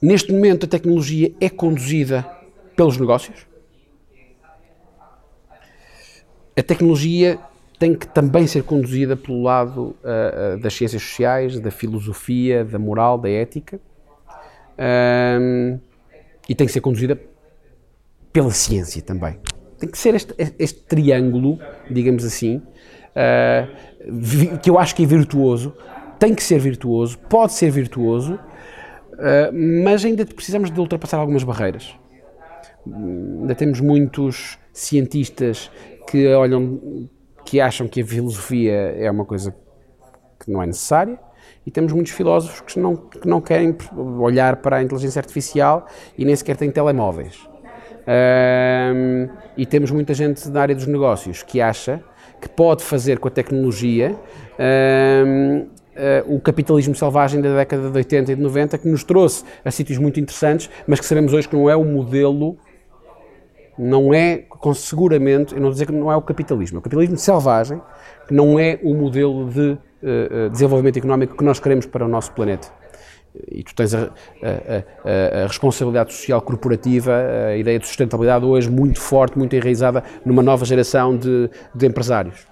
[0.00, 2.26] Neste momento, a tecnologia é conduzida
[2.74, 3.46] pelos negócios.
[6.58, 7.38] A tecnologia
[7.78, 12.78] tem que também ser conduzida pelo lado uh, uh, das ciências sociais, da filosofia, da
[12.78, 13.78] moral, da ética
[16.48, 17.20] e tem que ser conduzida
[18.32, 19.38] pela ciência também.
[19.78, 21.58] Tem que ser este, este triângulo,
[21.90, 25.74] digamos assim, uh, que eu acho que é virtuoso,
[26.18, 31.94] tem que ser virtuoso, pode ser virtuoso, uh, mas ainda precisamos de ultrapassar algumas barreiras.
[32.86, 35.70] Ainda temos muitos cientistas
[36.08, 37.08] que olham,
[37.44, 39.54] que acham que a filosofia é uma coisa
[40.38, 41.18] que não é necessária,
[41.66, 43.76] e temos muitos filósofos que não, que não querem
[44.18, 45.86] olhar para a inteligência artificial
[46.16, 47.48] e nem sequer têm telemóveis.
[48.06, 52.00] Um, e temos muita gente da área dos negócios que acha
[52.40, 54.14] que pode fazer com a tecnologia
[54.60, 59.02] um, uh, ah, o capitalismo selvagem da década de 80 e de 90 que nos
[59.02, 62.56] trouxe a sítios muito interessantes, mas que sabemos hoje que não é o modelo,
[63.76, 66.82] não é, com seguramente, eu não vou dizer que não é o capitalismo, é o
[66.82, 67.80] capitalismo selvagem,
[68.28, 69.78] que não é o modelo de
[70.50, 72.68] desenvolvimento económico que nós queremos para o nosso planeta.
[73.50, 77.12] E tu tens a, a, a, a, responsabilidade social corporativa,
[77.48, 82.46] a ideia de sustentabilidade hoje muito forte, muito enraizada numa nova geração de, de empresários.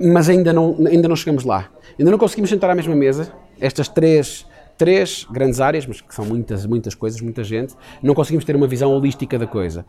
[0.00, 1.70] Mas ainda não, ainda não chegamos lá.
[1.98, 6.24] Ainda não conseguimos sentar à mesma mesa, estas três, três grandes áreas, mas que são
[6.24, 9.84] muitas, muitas coisas, muita gente, não conseguimos ter uma visão holística da coisa.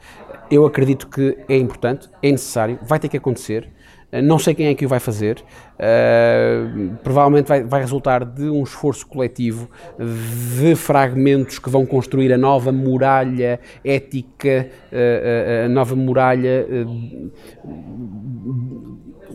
[0.49, 3.69] Eu acredito que é importante, é necessário, vai ter que acontecer.
[4.11, 5.43] Eh, não sei quem é que o vai fazer.
[5.75, 12.37] Uh, provavelmente vai, vai, resultar de um esforço coletivo de fragmentos que vão construir a
[12.37, 16.65] nova muralha ética, uh, a nova muralha,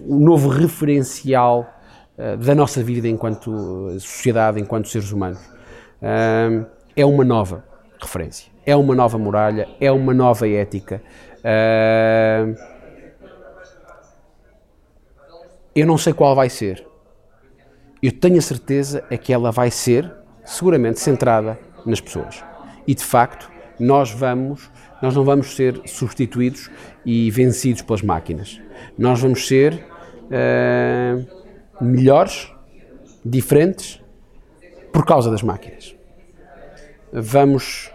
[0.07, 1.69] o novo referencial
[2.39, 3.51] da nossa vida enquanto
[3.99, 5.41] sociedade, enquanto seres humanos.
[6.97, 7.65] é uma nova
[8.01, 11.03] referência, é uma nova muralha, é uma nova ética.
[15.75, 16.85] Eu não sei qual vai ser.
[18.03, 20.11] Eu tenho a certeza é que ela vai ser,
[20.45, 22.43] seguramente, centrada nas pessoas.
[22.87, 26.71] E de facto, nós vamos, nós não vamos ser substituídos
[27.05, 28.61] e vencidos pelas máquinas.
[28.99, 29.75] Nós vamos ser
[30.27, 32.53] uh, melhores,
[33.25, 34.03] diferentes,
[34.93, 35.95] por causa das máquinas.
[37.13, 37.93] Vamos,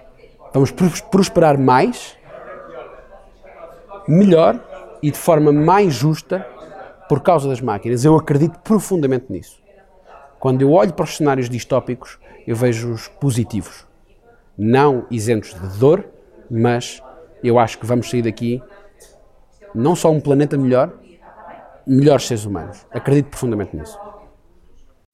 [0.54, 0.72] vamos
[1.12, 2.18] prosperar mais,
[4.08, 4.64] melhor
[5.02, 6.48] e de forma mais justa
[7.08, 8.04] por causa das máquinas.
[8.04, 9.64] Eu acredito profundamente nisso.
[10.40, 13.86] Quando eu olho para os cenários distópicos, eu vejo-os positivos.
[14.58, 16.06] Não isentos de dor,
[16.50, 17.02] mas
[17.44, 18.62] eu acho que vamos sair daqui
[19.74, 20.94] não só um planeta melhor,
[21.86, 22.86] melhores seres humanos.
[22.92, 24.00] Acredito profundamente nisso.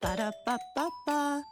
[0.00, 1.50] Ba-da-ba-ba-ba.